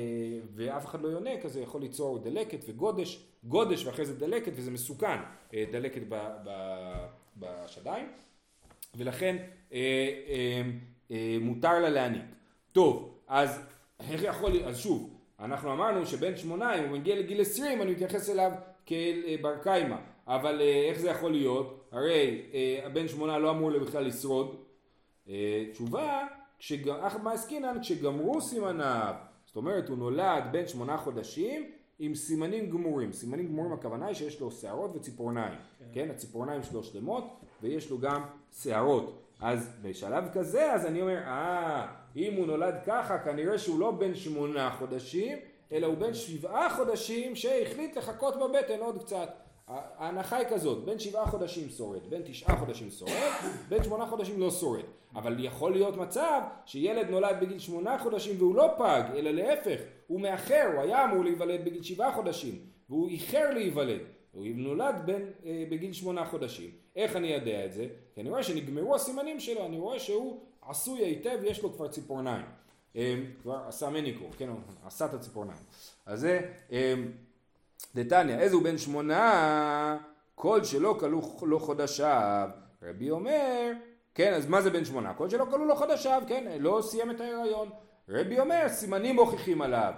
ואף 0.54 0.86
אחד 0.86 1.02
לא 1.02 1.08
יונק 1.08 1.44
אז 1.44 1.52
זה 1.52 1.60
יכול 1.60 1.80
ליצור 1.80 2.18
דלקת 2.18 2.64
וגודש, 2.68 3.26
גודש 3.44 3.86
ואחרי 3.86 4.06
זה 4.06 4.18
דלקת 4.18 4.52
וזה 4.56 4.70
מסוכן, 4.70 5.18
אה, 5.54 5.64
דלקת 5.72 6.02
ב, 6.08 6.14
ב, 6.44 6.50
בשדיים 7.36 8.06
ולכן 8.94 9.36
אה, 9.72 9.78
אה, 10.28 10.62
אה, 11.10 11.36
מותר 11.40 11.78
לה 11.78 11.90
להניק. 11.90 12.24
טוב, 12.72 13.18
אז 13.28 13.60
איך 14.10 14.22
יכול 14.22 14.62
אז 14.64 14.78
שוב, 14.78 15.10
אנחנו 15.42 15.72
אמרנו 15.72 16.06
שבן 16.06 16.36
שמונה 16.36 16.74
אם 16.74 16.84
הוא 16.88 16.98
מגיע 16.98 17.16
לגיל 17.16 17.40
עשרים 17.40 17.82
אני 17.82 17.90
מתייחס 17.90 18.30
אליו 18.30 18.52
כאל 18.86 19.22
אה, 19.26 19.36
בר 19.42 19.58
קיימא, 19.62 19.96
אבל 20.26 20.60
אה, 20.60 20.88
איך 20.90 20.98
זה 20.98 21.08
יכול 21.08 21.32
להיות? 21.32 21.88
הרי 21.92 22.42
אה, 22.54 22.86
הבן 22.86 23.08
שמונה 23.08 23.38
לא 23.38 23.50
אמור 23.50 23.78
בכלל 23.78 24.06
לשרוד. 24.06 24.56
תשובה, 25.72 26.26
אחמא 27.00 27.30
עסקינן 27.30 27.80
כשגמרו 27.80 28.40
סימניו, 28.40 29.14
זאת 29.46 29.56
אומרת 29.56 29.88
הוא 29.88 29.98
נולד 29.98 30.44
בן 30.52 30.68
שמונה 30.68 30.96
חודשים 30.96 31.70
עם 31.98 32.14
סימנים 32.14 32.70
גמורים, 32.70 33.12
סימנים 33.12 33.48
גמורים 33.48 33.72
הכוונה 33.72 34.06
היא 34.06 34.14
שיש 34.14 34.40
לו 34.40 34.50
שערות 34.50 34.96
וציפורניים, 34.96 35.58
כן, 35.78 35.84
כן? 35.92 36.10
הציפורניים 36.10 36.62
שלו 36.62 36.82
שלמות 36.82 37.24
ויש 37.62 37.90
לו 37.90 37.98
גם 37.98 38.22
שערות, 38.62 39.21
אז 39.42 39.70
בשלב 39.82 40.28
כזה 40.32 40.72
אז 40.72 40.86
אני 40.86 41.02
אומר 41.02 41.18
אה 41.18 41.86
אם 42.16 42.34
הוא 42.34 42.46
נולד 42.46 42.74
ככה 42.86 43.18
כנראה 43.18 43.58
שהוא 43.58 43.80
לא 43.80 43.90
בן 43.90 44.14
שמונה 44.14 44.70
חודשים 44.70 45.38
אלא 45.72 45.86
הוא 45.86 45.96
בן 45.96 46.14
שבעה 46.14 46.70
חודשים 46.70 47.36
שהחליט 47.36 47.96
לחכות 47.96 48.34
בבטן 48.36 48.80
עוד 48.80 49.04
קצת 49.04 49.28
ההנחה 49.68 50.36
היא 50.36 50.46
כזאת, 50.48 50.84
בין 50.84 50.98
שבעה 50.98 51.26
חודשים 51.26 51.68
שורד, 51.68 52.00
בין 52.08 52.22
תשעה 52.24 52.56
חודשים 52.56 52.90
שורד, 52.90 53.32
בין 53.68 53.84
שמונה 53.84 54.06
חודשים 54.06 54.40
לא 54.40 54.50
שורד. 54.50 54.84
אבל 55.14 55.44
יכול 55.44 55.72
להיות 55.72 55.96
מצב 55.96 56.40
שילד 56.66 57.10
נולד 57.10 57.36
בגיל 57.40 57.58
שמונה 57.58 57.98
חודשים 57.98 58.36
והוא 58.38 58.54
לא 58.54 58.68
פג, 58.78 59.02
אלא 59.16 59.30
להפך, 59.30 59.80
הוא 60.06 60.20
מאחר, 60.20 60.70
הוא 60.74 60.82
היה 60.82 61.04
אמור 61.04 61.24
להיוולד 61.24 61.64
בגיל 61.64 61.82
שבעה 61.82 62.12
חודשים, 62.12 62.54
והוא 62.88 63.08
איחר 63.08 63.50
להיוולד. 63.50 64.00
הוא 64.32 64.46
נולד 64.54 64.94
בין, 65.04 65.30
אה, 65.44 65.64
בגיל 65.70 65.92
שמונה 65.92 66.24
חודשים. 66.24 66.70
איך 66.96 67.16
אני 67.16 67.28
יודע 67.28 67.64
את 67.64 67.72
זה? 67.72 67.86
כי 68.14 68.20
אני 68.20 68.30
רואה 68.30 68.42
שנגמרו 68.42 68.94
הסימנים 68.94 69.40
שלו, 69.40 69.66
אני 69.66 69.78
רואה 69.78 70.00
שהוא 70.00 70.40
עשוי 70.68 71.00
היטב, 71.00 71.38
יש 71.44 71.62
לו 71.62 71.72
כבר 71.72 71.88
ציפורניים. 71.88 72.44
אה, 72.96 73.16
כבר 73.42 73.60
עשה 73.68 73.90
מניקור, 73.90 74.30
כן, 74.38 74.48
הוא 74.48 74.58
עשה 74.84 75.04
את 75.04 75.14
הציפורניים. 75.14 75.58
אז 76.06 76.20
זה... 76.20 76.40
אה, 76.72 76.94
דתניא, 77.94 78.38
איזה 78.38 78.54
הוא 78.54 78.62
בן 78.62 78.78
שמונה, 78.78 79.98
כל 80.34 80.64
שלא 80.64 80.96
כלו 81.00 81.20
לו 81.42 81.58
חודשיו. 81.60 82.48
רבי 82.82 83.10
אומר, 83.10 83.72
כן, 84.14 84.34
אז 84.34 84.46
מה 84.46 84.62
זה 84.62 84.70
בן 84.70 84.84
שמונה? 84.84 85.14
כל 85.14 85.30
שלא 85.30 85.44
כלו 85.50 85.64
לו 85.64 85.76
חודשיו, 85.76 86.22
כן, 86.28 86.56
לא 86.60 86.80
סיים 86.82 87.10
את 87.10 87.20
ההיריון. 87.20 87.68
רבי 88.08 88.40
אומר, 88.40 88.68
סימנים 88.68 89.14
מוכיחים 89.16 89.62
עליו, 89.62 89.92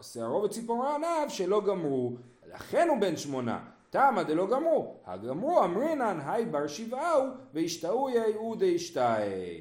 שערו 0.00 0.42
וציפורניו 0.42 1.26
שלא 1.28 1.60
גמרו, 1.60 2.12
לכן 2.54 2.88
הוא 2.88 3.00
בן 3.00 3.16
שמונה. 3.16 3.64
תמה 3.90 4.22
דלא 4.22 4.46
גמרו, 4.50 4.96
הגמרו 5.04 5.64
אמרינן 5.64 6.18
היי 6.26 6.46
בר 6.46 6.66
שבעהו 6.66 7.24
וישתאו 7.52 8.10
יאו 8.10 8.54
דאשתאי. 8.54 9.60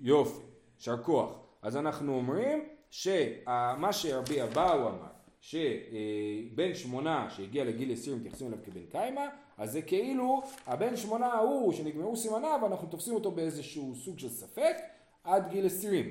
יופי, 0.00 0.42
יישר 0.76 1.02
כוח. 1.02 1.38
אז 1.62 1.76
אנחנו 1.76 2.14
אומרים 2.14 2.64
שמה 2.90 3.92
שרבי 3.92 4.42
אבאו 4.42 4.88
אמר, 4.88 5.12
שבן 5.40 6.74
שמונה 6.74 7.30
שהגיע 7.30 7.64
לגיל 7.64 7.92
20 7.92 8.16
מתייחסים 8.16 8.46
אליו 8.46 8.58
כבן 8.64 8.86
קיימא, 8.90 9.26
אז 9.58 9.72
זה 9.72 9.82
כאילו 9.82 10.42
הבן 10.66 10.96
שמונה 10.96 11.26
ההוא 11.26 11.72
שנגמרו 11.72 12.16
סימניו, 12.16 12.60
אנחנו 12.66 12.88
תופסים 12.88 13.14
אותו 13.14 13.30
באיזשהו 13.30 13.94
סוג 13.94 14.18
של 14.18 14.28
ספק 14.28 14.76
עד 15.24 15.50
גיל 15.50 15.66
20. 15.66 16.10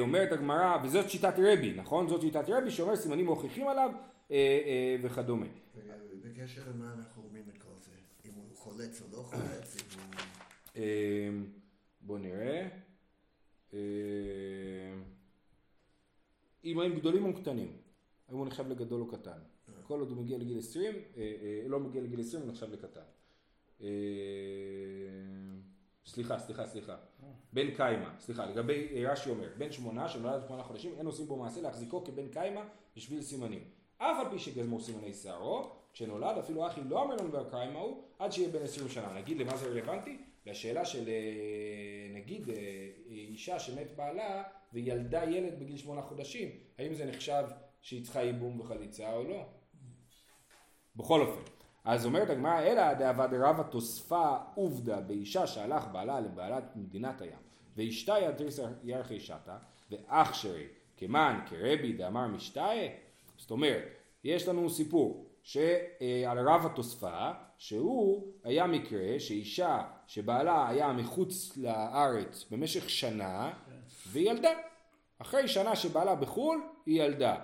אומרת 0.00 0.32
הגמרא, 0.32 0.76
וזאת 0.84 1.10
שיטת 1.10 1.34
רבי, 1.38 1.72
נכון? 1.76 2.08
זאת 2.08 2.20
שיטת 2.20 2.44
רבי 2.48 2.70
שאומר 2.70 2.96
סימנים 2.96 3.26
מוכיחים 3.26 3.68
עליו 3.68 3.90
אה, 4.30 4.96
וכדומה. 5.02 5.46
בקשר 6.24 6.62
למה 6.70 6.94
אנחנו 6.98 7.22
אומרים 7.22 7.44
את 7.48 7.62
כל 7.62 7.68
זה? 7.80 7.92
אם 8.24 8.30
הוא 8.34 8.56
חולץ 8.56 9.02
או 9.02 9.06
לא 9.16 9.22
חולץ? 9.22 9.76
בוא 12.00 12.18
נראה. 12.18 12.68
אם 16.64 16.80
הם 16.80 16.94
גדולים 16.94 17.24
או 17.24 17.34
קטנים, 17.34 17.72
האם 18.28 18.36
הוא 18.36 18.46
נחשב 18.46 18.68
לגדול 18.68 19.00
או 19.00 19.06
קטן. 19.06 19.38
כל 19.82 20.00
עוד 20.00 20.10
הוא 20.10 20.16
מגיע 20.16 20.38
לגיל 20.38 20.58
20, 20.58 20.94
אה, 20.94 21.00
אה, 21.16 21.68
לא 21.68 21.80
מגיע 21.80 22.02
לגיל 22.02 22.20
20 22.20 22.42
הוא 22.42 22.52
נחשב 22.52 22.66
לקטן. 22.72 23.00
אה, 26.10 26.14
סליחה, 26.14 26.38
סליחה, 26.38 26.66
סליחה. 26.66 26.96
בן 27.52 27.70
קיימא, 27.76 28.08
סליחה, 28.18 28.46
לגבי 28.46 29.06
רש"י 29.06 29.30
אומר, 29.30 29.48
בן 29.58 29.72
שמונה 29.72 30.08
שנולד 30.08 30.42
שמונה 30.46 30.62
חודשים, 30.62 30.94
אין 30.98 31.06
עושים 31.06 31.26
בו 31.26 31.36
מעשה 31.36 31.60
להחזיקו 31.60 32.04
כבן 32.04 32.28
קיימא 32.28 32.60
בשביל 32.96 33.22
סימנים. 33.22 33.64
אף 33.98 34.16
על 34.20 34.30
פי 34.30 34.38
שגזמו 34.38 34.80
סימני 34.80 35.14
שערו, 35.14 35.70
כשנולד 35.92 36.38
אפילו 36.38 36.66
אחי 36.66 36.80
לא 36.88 37.02
אמר 37.02 37.16
לנו 37.16 37.30
בקיימא 37.30 37.78
הוא, 37.78 38.04
עד 38.18 38.32
שיהיה 38.32 38.48
בן 38.48 38.62
20 38.62 38.88
שנה. 38.88 39.12
נגיד 39.12 39.38
למה 39.38 39.56
זה 39.56 39.66
רלוונטי? 39.66 40.18
לשאלה 40.46 40.84
של 40.84 41.08
נגיד 42.14 42.48
אישה 43.06 43.58
שמת 43.58 43.96
בעלה 43.96 44.42
וילדה 44.72 45.24
ילד 45.24 45.60
בגיל 45.60 45.76
שמונה 45.76 46.02
חודשים, 46.02 46.48
האם 46.78 46.94
זה 46.94 47.04
נחשב 47.04 47.44
שהיא 47.80 48.04
צריכה 48.04 48.22
ייבום 48.22 48.60
וחליצה 48.60 49.12
או 49.12 49.24
לא? 49.24 49.44
בכל 50.96 51.20
אופן, 51.20 51.42
אז 51.84 52.06
אומרת 52.06 52.30
הגמרא, 52.30 52.60
אלא 52.60 52.94
דאבד 52.94 53.28
רבא 53.32 53.62
תוספה 53.62 54.36
עובדה 54.54 55.00
באישה 55.00 55.46
שהלך 55.46 55.84
בעלה 55.92 56.20
לבעלת 56.20 56.76
מדינת 56.76 57.20
הים, 57.20 57.38
ואשתה 57.76 58.14
יתריס 58.18 58.60
ירחי 58.84 59.20
שתה, 59.20 59.56
ואח 59.90 60.34
שרי 60.34 60.66
כמן 60.96 61.40
כרבי 61.46 61.92
דאמר 61.92 62.26
משתאה, 62.26 62.88
זאת 63.38 63.50
אומרת, 63.50 63.88
יש 64.24 64.48
לנו 64.48 64.70
סיפור 64.70 65.26
שעל 65.42 66.48
רב 66.48 66.66
התוספה, 66.66 67.30
שהוא 67.58 68.26
היה 68.44 68.66
מקרה 68.66 69.20
שאישה 69.20 69.82
שבעלה 70.06 70.68
היה 70.68 70.92
מחוץ 70.92 71.56
לארץ 71.56 72.44
במשך 72.50 72.90
שנה 72.90 73.52
וילדה. 74.06 74.50
אחרי 75.18 75.48
שנה 75.48 75.76
שבעלה 75.76 76.14
בחו"ל, 76.14 76.62
היא 76.86 77.02
ילדה. 77.02 77.36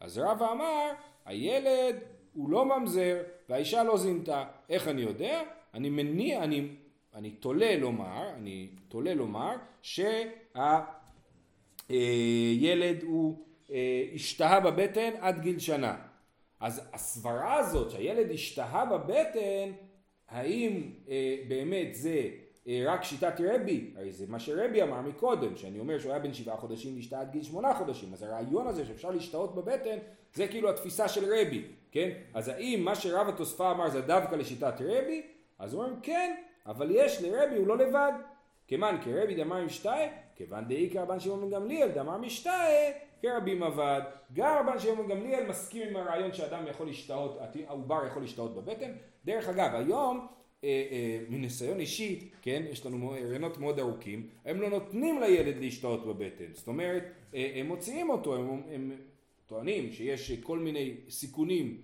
אז 0.00 0.18
רבא 0.18 0.52
אמר, 0.52 0.90
הילד 1.24 1.96
הוא 2.34 2.50
לא 2.50 2.64
ממזר 2.64 3.22
והאישה 3.48 3.84
לא 3.84 3.96
זינתה. 3.96 4.44
איך 4.68 4.88
אני 4.88 5.02
יודע? 5.02 5.42
אני 5.74 5.90
מניע, 5.90 6.44
אני, 6.44 6.68
אני 7.14 7.30
תולה 7.30 7.76
לומר, 7.76 8.30
אני 8.36 8.68
תולה 8.88 9.14
לומר 9.14 9.52
שהילד 9.82 10.72
הוא 13.02 13.46
אה, 13.70 14.04
השתהה 14.14 14.60
בבטן 14.60 15.10
עד 15.20 15.40
גיל 15.40 15.58
שנה. 15.58 15.96
אז 16.60 16.88
הסברה 16.92 17.58
הזאת 17.58 17.90
שהילד 17.90 18.30
השתהה 18.30 18.86
בבטן, 18.86 19.72
האם 20.28 20.90
אה, 21.08 21.36
באמת 21.48 21.94
זה 21.94 22.28
אה, 22.68 22.84
רק 22.86 23.04
שיטת 23.04 23.40
רבי, 23.40 23.90
הרי 23.96 24.12
זה 24.12 24.24
מה 24.28 24.38
שרבי 24.38 24.82
אמר 24.82 25.00
מקודם, 25.00 25.56
שאני 25.56 25.78
אומר 25.78 25.98
שהוא 25.98 26.12
היה 26.12 26.20
בן 26.20 26.34
שבעה 26.34 26.56
חודשים 26.56 26.96
והשתהה 26.96 27.20
עד 27.20 27.32
גיל 27.32 27.42
שמונה 27.42 27.74
חודשים, 27.74 28.12
אז 28.12 28.22
הרעיון 28.22 28.66
הזה 28.66 28.86
שאפשר 28.86 29.10
להשתהות 29.10 29.54
בבטן, 29.54 29.98
זה 30.34 30.48
כאילו 30.48 30.70
התפיסה 30.70 31.08
של 31.08 31.24
רבי, 31.24 31.64
כן? 31.96 32.10
אז 32.34 32.48
האם 32.48 32.80
מה 32.84 32.94
שרב 32.94 33.28
התוספה 33.28 33.70
אמר 33.70 33.88
זה 33.88 34.00
דווקא 34.00 34.34
לשיטת 34.34 34.74
רבי? 34.80 35.22
אז 35.58 35.74
הוא 35.74 35.84
אומר 35.84 35.94
כן, 36.02 36.36
אבל 36.66 36.88
יש 36.90 37.22
לרבי, 37.22 37.56
הוא 37.56 37.66
לא 37.66 37.78
לבד. 37.78 38.12
כמאן 38.68 38.96
כרבי 39.04 39.34
דאמר 39.34 39.64
משתאה, 39.64 40.08
כיוון 40.34 40.64
דאיקר 40.64 41.02
רבן 41.02 41.20
שמעון 41.20 41.40
בן 41.40 41.50
גמליאל 41.50 41.88
דאמר 41.88 42.18
משתאה, 42.18 42.90
כרבי 43.22 43.54
מבד. 43.54 44.00
גם 44.32 44.56
רבן 44.60 44.78
שמעון 44.78 45.08
בן 45.08 45.14
גמליאל 45.14 45.46
מסכים 45.46 45.88
עם 45.88 45.96
הרעיון 45.96 46.32
שאדם 46.32 46.66
יכול 46.66 46.86
להשתהות, 46.86 47.38
העובר 47.66 48.06
יכול 48.06 48.22
להשתהות 48.22 48.54
בבטן. 48.54 48.92
דרך 49.24 49.48
אגב, 49.48 49.74
היום 49.74 50.26
אה, 50.64 50.86
אה, 50.90 51.18
מניסיון 51.28 51.80
אישי, 51.80 52.30
כן, 52.42 52.62
יש 52.70 52.86
לנו 52.86 53.14
הריונות 53.14 53.58
מאוד 53.58 53.78
ארוכים, 53.78 54.28
הם 54.44 54.60
לא 54.60 54.70
נותנים 54.70 55.20
לילד 55.20 55.56
להשתהות 55.56 56.06
בבטן, 56.06 56.52
זאת 56.52 56.68
אומרת, 56.68 57.04
אה, 57.34 57.52
הם 57.54 57.66
מוציאים 57.66 58.10
אותו, 58.10 58.36
הם, 58.36 58.62
הם 58.72 58.92
טוענים 59.46 59.92
שיש 59.92 60.32
כל 60.32 60.58
מיני 60.58 60.94
סיכונים 61.08 61.80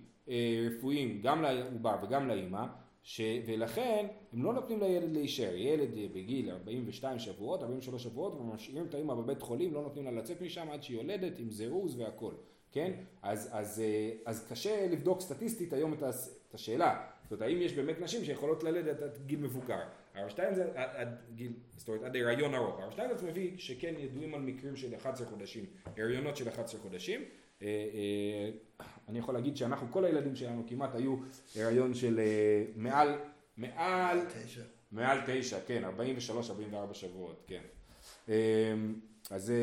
רפואיים 0.67 1.21
גם 1.23 1.41
לעובר 1.41 1.95
וגם 2.03 2.27
לאימא, 2.27 2.65
ש... 3.03 3.21
ולכן 3.45 4.05
הם 4.33 4.43
לא 4.43 4.53
נותנים 4.53 4.79
לילד 4.79 5.11
להישאר, 5.11 5.55
ילד 5.55 5.89
בגיל 6.13 6.49
42 6.51 7.19
שבועות, 7.19 7.63
43 7.63 8.03
שבועות, 8.03 8.33
ומשאירים 8.33 8.85
את 8.85 8.93
האימא 8.93 9.13
בבית 9.13 9.41
חולים, 9.41 9.73
לא 9.73 9.81
נותנים 9.81 10.05
לה 10.05 10.11
לצאת 10.11 10.41
משם 10.41 10.67
עד 10.71 10.83
שהיא 10.83 10.97
יולדת 10.97 11.39
עם 11.39 11.51
זירוז 11.51 11.99
והכל, 11.99 12.33
כן? 12.71 12.91
אז, 13.21 13.49
אז, 13.51 13.83
אז 14.25 14.47
קשה 14.49 14.87
לבדוק 14.91 15.21
סטטיסטית 15.21 15.73
היום 15.73 15.93
את 15.93 16.53
השאלה, 16.53 17.05
זאת 17.23 17.31
אומרת, 17.31 17.49
האם 17.49 17.61
יש 17.61 17.73
באמת 17.73 18.01
נשים 18.01 18.25
שיכולות 18.25 18.63
ללדת 18.63 19.01
עד 19.01 19.17
גיל 19.25 19.39
מבוגר? 19.39 19.83
הרב 20.13 20.29
שטיינזר 20.29 20.67
עד, 20.75 20.89
עד 20.95 21.21
גיל, 21.35 21.53
זאת 21.77 21.87
אומרת 21.87 22.03
עד 22.03 22.15
הריון 22.15 22.53
ארוך. 22.55 22.79
הרב 22.79 22.91
שטיינזר 22.91 23.27
מביא 23.27 23.51
שכן 23.57 23.93
ידועים 23.97 24.35
על 24.35 24.41
מקרים 24.41 24.75
של 24.75 24.95
11 24.95 25.27
חודשים, 25.27 25.65
הריונות 25.97 26.37
של 26.37 26.49
11 26.49 26.81
חודשים. 26.81 27.21
אה, 27.63 27.69
אה, 27.93 28.85
אני 29.07 29.19
יכול 29.19 29.33
להגיד 29.33 29.57
שאנחנו, 29.57 29.87
כל 29.91 30.05
הילדים 30.05 30.35
שלנו 30.35 30.63
כמעט 30.67 30.95
היו 30.95 31.15
הריון 31.55 31.93
של 31.93 32.19
אה, 32.19 32.65
מעל, 32.75 33.17
מעל, 33.57 34.19
מעל 34.91 35.19
תשע, 35.25 35.57
כן, 35.67 35.83
43-44 36.91 36.93
שבועות, 36.93 37.47
כן. 37.47 37.61
אז 39.31 39.53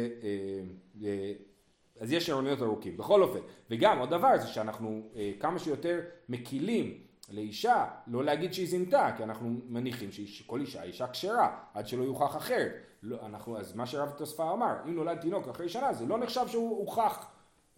אז 2.01 2.13
יש 2.13 2.31
ארוניות 2.31 2.63
ארוכים. 2.63 2.97
בכל 2.97 3.23
אופן, 3.23 3.39
וגם 3.71 3.99
עוד 3.99 4.11
דבר 4.11 4.39
זה 4.39 4.47
שאנחנו 4.47 5.03
כמה 5.41 5.59
שיותר 5.59 6.01
מקילים 6.29 7.01
לאישה 7.31 7.87
לא 8.07 8.25
להגיד 8.25 8.53
שהיא 8.53 8.69
זינתה, 8.69 9.11
כי 9.17 9.23
אנחנו 9.23 9.61
מניחים 9.69 10.13
שכל 10.13 10.61
אישה 10.61 10.81
היא 10.81 10.89
אישה 10.89 11.07
כשרה, 11.09 11.59
עד 11.75 11.89
שלא 11.89 12.03
יוכח 12.03 12.37
אחרת. 12.37 12.73
לא, 13.03 13.19
אנחנו, 13.27 13.59
אז 13.59 13.77
מה 13.77 13.87
שרב 13.87 14.11
תוספה 14.11 14.53
אמר, 14.53 14.75
אם 14.85 14.95
נולד 14.95 15.21
תינוק 15.21 15.49
אחרי 15.49 15.69
שנה 15.69 15.93
זה 15.93 16.07
לא 16.07 16.19
נחשב 16.19 16.49
שהוא 16.49 16.79
הוכח, 16.79 17.27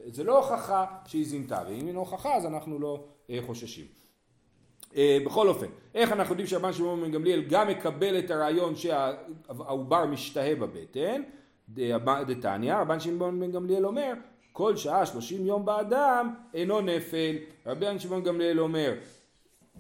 זה 0.07 0.25
לא 0.25 0.39
הוכחה 0.39 0.85
שהיא 1.07 1.27
זינתה, 1.27 1.63
ואם 1.69 1.89
אין 1.89 1.97
הוכחה 1.97 2.35
אז 2.35 2.47
אנחנו 2.47 2.79
לא 2.79 3.05
אה, 3.31 3.39
חוששים. 3.47 3.87
אה, 4.97 5.19
בכל 5.27 5.49
אופן, 5.49 5.67
איך 5.95 6.13
אנחנו 6.13 6.33
יודעים 6.33 6.47
שהרבן 6.47 6.73
שמעון 6.73 7.01
בן 7.01 7.13
גמליאל 7.13 7.43
גם 7.43 7.69
מקבל 7.69 8.19
את 8.19 8.31
הרעיון 8.31 8.77
שהעובר 8.77 10.07
משתהה 10.07 10.55
בבטן? 10.55 11.23
דתניא, 12.27 12.77
רבן 12.77 13.01
שמעון 13.01 13.41
בן 13.41 13.53
גמליאל 13.53 13.87
אומר, 13.87 14.13
כל 14.53 14.77
שעה 14.77 15.07
שלושים 15.07 15.47
יום 15.47 15.65
באדם 15.65 16.35
אינו 16.55 16.81
נפל. 16.81 17.37
רבן 17.67 17.99
שמעון 17.99 18.23
גמליאל 18.23 18.61
אומר, 18.61 18.95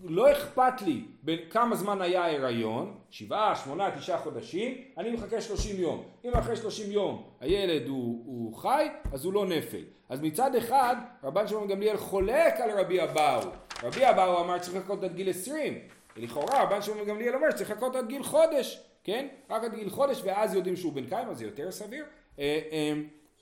לא 0.04 0.32
אכפת 0.32 0.82
לי 0.82 1.04
בין 1.22 1.38
כמה 1.50 1.76
זמן 1.76 2.02
היה 2.02 2.24
ההיריון, 2.24 2.94
שבעה, 3.10 3.56
שמונה, 3.56 3.90
תשעה 3.98 4.18
חודשים, 4.18 4.76
אני 4.98 5.10
מחכה 5.10 5.40
שלושים 5.40 5.76
יום. 5.80 6.04
אם 6.24 6.34
אחרי 6.34 6.56
שלושים 6.56 6.92
יום 6.92 7.24
הילד 7.40 7.88
הוא, 7.88 8.22
הוא 8.26 8.54
חי, 8.56 8.88
אז 9.12 9.24
הוא 9.24 9.32
לא 9.32 9.46
נפל. 9.46 9.82
אז 10.08 10.20
מצד 10.20 10.54
אחד, 10.54 10.96
רבן 11.24 11.48
שמעון 11.48 11.68
גמליאל 11.68 11.96
חולק 11.96 12.54
על 12.60 12.70
רבי 12.80 13.02
אבאו. 13.02 13.50
רבי 13.82 14.10
אבאו 14.10 14.40
אמר 14.40 14.58
צריך 14.58 14.76
לחכות 14.76 15.04
עד 15.04 15.14
גיל 15.14 15.30
עשרים. 15.30 15.78
ולכאורה 16.16 16.62
רבן 16.62 16.82
שמעון 16.82 17.06
גמליאל 17.06 17.34
אומר 17.34 17.52
צריך 17.52 17.70
לחכות 17.70 17.96
עד 17.96 18.08
גיל 18.08 18.22
חודש. 18.22 18.80
כן? 19.04 19.28
רק 19.50 19.64
עד 19.64 19.74
גיל 19.74 19.90
חודש 19.90 20.20
ואז 20.24 20.54
יודעים 20.54 20.76
שהוא 20.76 20.92
בן 20.92 21.06
קיימא, 21.06 21.34
זה 21.34 21.44
יותר 21.44 21.70
סביר. 21.70 22.04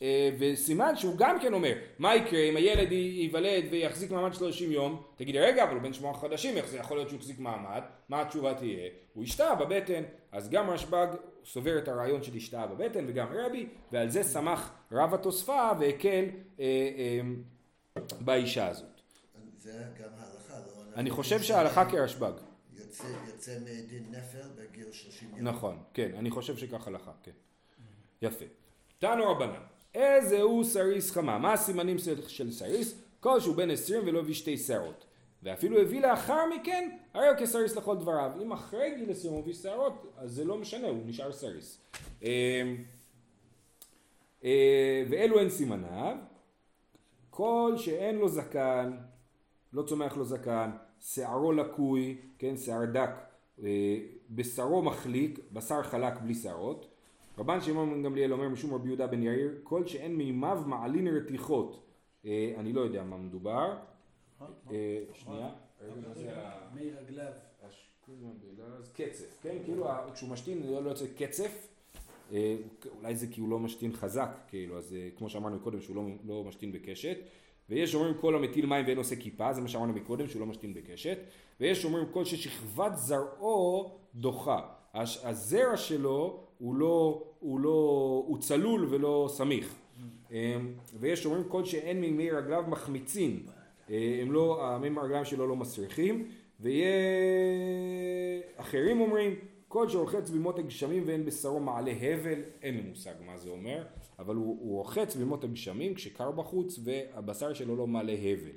אה, 0.03 0.31
וסימן 0.39 0.97
שהוא 0.97 1.15
גם 1.17 1.41
כן 1.41 1.53
אומר, 1.53 1.73
מה 1.99 2.17
יקרה 2.17 2.41
אם 2.41 2.57
הילד 2.57 2.93
ייוולד 2.93 3.65
ויחזיק 3.71 4.11
מעמד 4.11 4.35
30 4.35 4.73
יום? 4.73 5.03
תגיד 5.17 5.37
רגע, 5.37 5.65
אבל 5.65 5.75
הוא 5.75 5.83
בן 5.83 5.93
שמונה 5.93 6.15
חודשים, 6.15 6.57
איך 6.57 6.69
זה 6.69 6.79
יכול 6.79 6.97
להיות 6.97 7.09
שהוא 7.09 7.19
יחזיק 7.19 7.39
מעמד? 7.39 7.83
מה 8.09 8.21
התשובה 8.21 8.55
תהיה? 8.55 8.89
הוא 9.15 9.25
ישתה 9.25 9.55
בבטן. 9.55 10.03
אז 10.33 10.51
גם 10.51 10.71
רשב"ג 10.71 11.07
סובר 11.45 11.79
את 11.79 11.89
הרעיון 11.89 12.23
של 12.23 12.37
השתאה 12.37 12.67
בבטן 12.67 13.05
וגם 13.09 13.27
רבי, 13.33 13.67
ועל 13.93 14.09
זה 14.09 14.25
שמח 14.25 14.73
רב 14.93 15.15
התוספה 15.15 15.71
והקל 15.81 16.25
אה, 16.61 16.65
אה, 16.65 17.21
באישה 18.21 18.69
הזאת. 18.69 19.01
זה 19.59 19.73
גם 19.73 20.09
ההלכה, 20.19 20.55
לא? 20.67 20.95
אני 20.97 21.11
חושב 21.11 21.43
שההלכה 21.43 21.91
כרשב"ג. 21.91 22.33
יוצא, 22.73 23.05
יוצא 23.27 23.59
מדין 23.61 24.05
נפל 24.11 24.49
בגיל 24.57 24.93
30 24.93 25.29
יום. 25.31 25.49
נכון, 25.49 25.79
כן, 25.95 26.11
אני 26.19 26.31
חושב 26.31 26.57
שכך 26.57 26.87
הלכה, 26.87 27.13
כן. 27.23 27.31
יפה. 28.23 28.45
תנו 28.99 29.31
רבנן, 29.31 29.63
איזה 29.95 30.43
הוא 30.43 30.65
סריס 30.65 31.11
חמה? 31.11 31.39
מה 31.39 31.53
הסימנים 31.53 31.97
של 32.27 32.53
סריס? 32.53 32.95
כל 33.21 33.41
שהוא 33.41 33.57
בן 33.57 33.71
עשרים 33.71 34.03
ולא 34.07 34.19
הביא 34.19 34.35
שתי 34.35 34.59
שערות. 34.59 35.05
ואפילו 35.43 35.81
הביא 35.81 36.01
לאחר 36.01 36.47
מכן, 36.47 36.91
הרי 37.15 37.29
הוא 37.29 37.37
כסריס 37.37 37.77
לכל 37.77 37.97
דבריו. 37.97 38.33
אם 38.43 38.53
אחרי 38.53 38.95
גיל 38.97 39.11
עשרים 39.11 39.33
הוא 39.33 39.41
הביא 39.41 39.55
שערות, 39.55 40.13
אז 40.17 40.31
זה 40.33 40.45
לא 40.45 40.59
משנה, 40.59 40.89
הוא 40.89 41.03
נשאר 41.07 41.33
סריס. 41.33 41.81
אמ, 42.23 42.29
אה, 44.45 45.05
ואלו 45.11 45.41
הן 45.41 45.51
סימניו, 45.51 46.17
כל 47.31 47.75
שאין 47.77 48.17
לו 48.17 48.29
זקן, 48.29 48.97
לא 49.73 49.83
צומח 49.83 50.17
לו 50.17 50.25
זקן, 50.25 50.71
שערו 51.01 51.53
לקוי, 51.53 52.19
כן, 52.39 52.57
שיער 52.57 52.85
דק, 52.85 53.11
אה, 53.63 53.99
בשרו 54.31 54.83
מחליק, 54.83 55.39
בשר 55.53 55.83
חלק 55.83 56.21
בלי 56.21 56.35
שערות. 56.35 56.90
רבן 57.41 57.61
שמעון 57.61 57.91
בן 57.91 58.03
גמליאל 58.03 58.33
אומר 58.33 58.49
משום 58.49 58.75
רבי 58.75 58.89
יהודה 58.89 59.07
בן 59.07 59.23
יאיר, 59.23 59.55
כל 59.63 59.87
שאין 59.87 60.17
מימיו 60.17 60.63
מעלין 60.67 61.09
רתיחות. 61.09 61.87
אה, 62.25 62.53
אני 62.59 62.73
לא 62.73 62.81
יודע 62.81 63.05
מה 63.05 63.17
מדובר. 63.17 63.77
אה, 64.71 64.99
שנייה. 65.13 65.51
מי 66.75 66.91
רגליו. 66.91 67.33
קצף, 68.95 69.39
כן? 69.43 69.57
כאילו 69.65 69.87
כשהוא 70.15 70.31
משתין 70.31 70.63
לא 70.67 70.91
יוצא 70.91 71.05
קצף. 71.19 71.69
אולי 72.99 73.15
זה 73.15 73.27
כי 73.27 73.41
הוא 73.41 73.49
לא 73.49 73.59
משתין 73.59 73.93
חזק, 73.93 74.31
כאילו, 74.49 74.79
אז 74.79 74.97
כמו 75.17 75.29
שאמרנו 75.29 75.61
קודם 75.61 75.81
שהוא 75.81 75.97
לא, 75.97 76.03
לא 76.25 76.45
משתין 76.45 76.73
בקשת. 76.73 77.17
ויש 77.69 77.95
אומרים 77.95 78.15
כל 78.21 78.35
המטיל 78.35 78.67
מים 78.67 78.87
ואין 78.87 78.99
עושה 78.99 79.17
כיפה, 79.17 79.53
זה 79.53 79.61
מה 79.61 79.69
שאמרנו 79.69 79.93
מקודם 79.93 80.29
שהוא 80.29 80.41
לא 80.41 80.47
משתין 80.47 80.75
בקשת, 80.75 81.19
ויש 81.61 81.85
אומרים 81.85 82.07
כל 82.13 82.25
ששכבת 82.25 82.93
זרעו 82.97 83.99
דוחה, 84.15 84.69
הזרע 84.95 85.77
שלו 85.77 86.47
הוא 86.59 86.75
לא, 86.75 87.30
הוא 87.41 87.61
לא, 87.61 88.25
הוא 88.27 88.39
צלול 88.39 88.87
ולא 88.91 89.29
סמיך, 89.33 89.75
אמ, 90.31 90.37
ויש 91.01 91.27
אומרים 91.27 91.45
כל 91.49 91.65
שאין 91.65 92.01
מימי 92.01 92.31
רגליו 92.31 92.65
מחמיצים, 92.69 93.47
אה, 93.91 94.19
הם 94.23 94.33
לא, 94.33 94.67
המי 94.67 94.89
רגליים 95.03 95.25
שלו 95.25 95.47
לא 95.47 95.57
מסריחים, 95.57 96.29
ואחרים 98.59 99.01
אומרים 99.01 99.35
כל 99.69 99.89
שרוחץ 99.89 100.31
במות 100.31 100.59
הגשמים 100.59 101.03
ואין 101.07 101.25
בשרו 101.25 101.61
מעלה 101.61 101.93
הבל, 102.01 102.41
אין 102.63 102.77
לי 102.77 102.83
מושג 102.83 103.15
מה 103.27 103.39
זה 103.39 103.51
אומר, 103.51 103.85
אבל 104.19 104.37
הוא, 104.37 104.59
הוא 104.61 104.77
רוחץ 104.79 105.17
במות 105.17 105.45
הגשמים 105.45 105.95
כשקר 105.95 106.31
בחוץ 106.31 106.81
והבשר 106.85 107.53
שלו 107.53 107.77
לא 107.77 107.87
מעלה 107.87 108.13
הבל. 108.13 108.51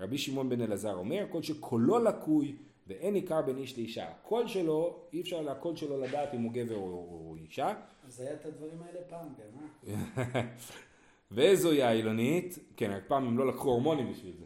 רבי 0.00 0.18
שמעון 0.18 0.48
בן 0.48 0.60
אלעזר 0.60 0.94
אומר, 0.94 1.26
כל 1.30 1.42
שקולו 1.42 1.98
לקוי 1.98 2.56
ואין 2.86 3.14
עיקר 3.14 3.42
בין 3.42 3.58
איש 3.58 3.78
לאישה. 3.78 4.08
הקול 4.08 4.48
שלו, 4.48 4.98
אי 5.12 5.20
אפשר 5.20 5.42
לקול 5.42 5.76
שלו 5.76 6.00
לדעת 6.00 6.34
אם 6.34 6.42
הוא 6.42 6.52
גבר 6.52 6.76
או, 6.76 6.82
או 6.82 7.36
אישה. 7.40 7.74
אז 8.06 8.20
היה 8.20 8.32
את 8.32 8.46
הדברים 8.46 8.82
האלה 8.82 9.00
פעם 9.08 9.28
גם, 9.38 9.94
אה? 10.34 10.42
ואיזוהי 11.32 11.82
האילונית, 11.82 12.58
כן, 12.76 12.90
רק 12.90 13.02
פעם 13.08 13.26
הם 13.26 13.38
לא 13.38 13.46
לקחו 13.46 13.68
הורמונים 13.68 14.12
בשביל 14.12 14.32
זה. 14.38 14.44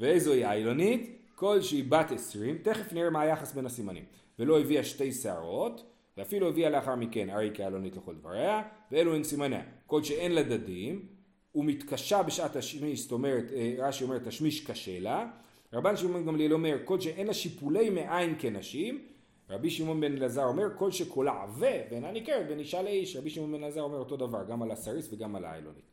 ואיזוהי 0.00 0.44
האילונית, 0.44 1.18
כל 1.34 1.62
שהיא 1.62 1.84
בת 1.88 2.10
עשרים, 2.10 2.58
תכף 2.58 2.92
נראה 2.92 3.10
מה 3.10 3.20
היחס 3.20 3.52
בין 3.52 3.66
הסימנים. 3.66 4.04
ולא 4.38 4.60
הביאה 4.60 4.84
שתי 4.84 5.12
שערות, 5.12 5.84
ואפילו 6.16 6.48
הביאה 6.48 6.70
לאחר 6.70 6.94
מכן 6.94 7.30
ארי 7.30 7.50
כעלונית 7.54 7.96
לכל 7.96 8.14
דבריה, 8.14 8.62
ואלו 8.92 9.14
הן 9.14 9.24
סימניה. 9.24 9.62
כל 9.86 10.02
שאין 10.02 10.32
לה 10.32 10.42
דדים, 10.42 11.06
ומתקשה 11.54 12.22
בשעת 12.22 12.56
תשמיש, 12.56 13.00
זאת 13.00 13.12
אומרת, 13.12 13.44
אה, 13.52 13.74
רש"י 13.78 14.04
אומר 14.04 14.18
תשמיש 14.18 14.66
קשה 14.66 15.00
לה. 15.00 15.30
רבן 15.72 15.96
שמעון 15.96 16.26
גמליאל 16.26 16.52
אומר, 16.52 16.76
כל 16.84 17.00
שאין 17.00 17.26
לה 17.26 17.34
שיפולי 17.34 17.90
מעין 17.90 18.34
כנשים. 18.38 19.06
רבי 19.50 19.70
שמעון 19.70 20.00
בן 20.00 20.16
אלעזר 20.16 20.44
אומר, 20.44 20.64
כל 20.76 20.90
שקולה 20.90 21.42
עבה 21.42 21.90
ואינה 21.90 22.10
ניכרת 22.10 22.46
בין 22.46 22.58
אישה 22.58 22.82
לאיש. 22.82 23.16
רבי 23.16 23.30
שמעון 23.30 23.52
בן 23.52 23.62
אלעזר 23.62 23.80
אומר 23.80 23.98
אותו 23.98 24.16
דבר, 24.16 24.44
גם 24.44 24.62
על 24.62 24.70
הסריס 24.70 25.12
וגם 25.12 25.36
על 25.36 25.44
האילונית. 25.44 25.84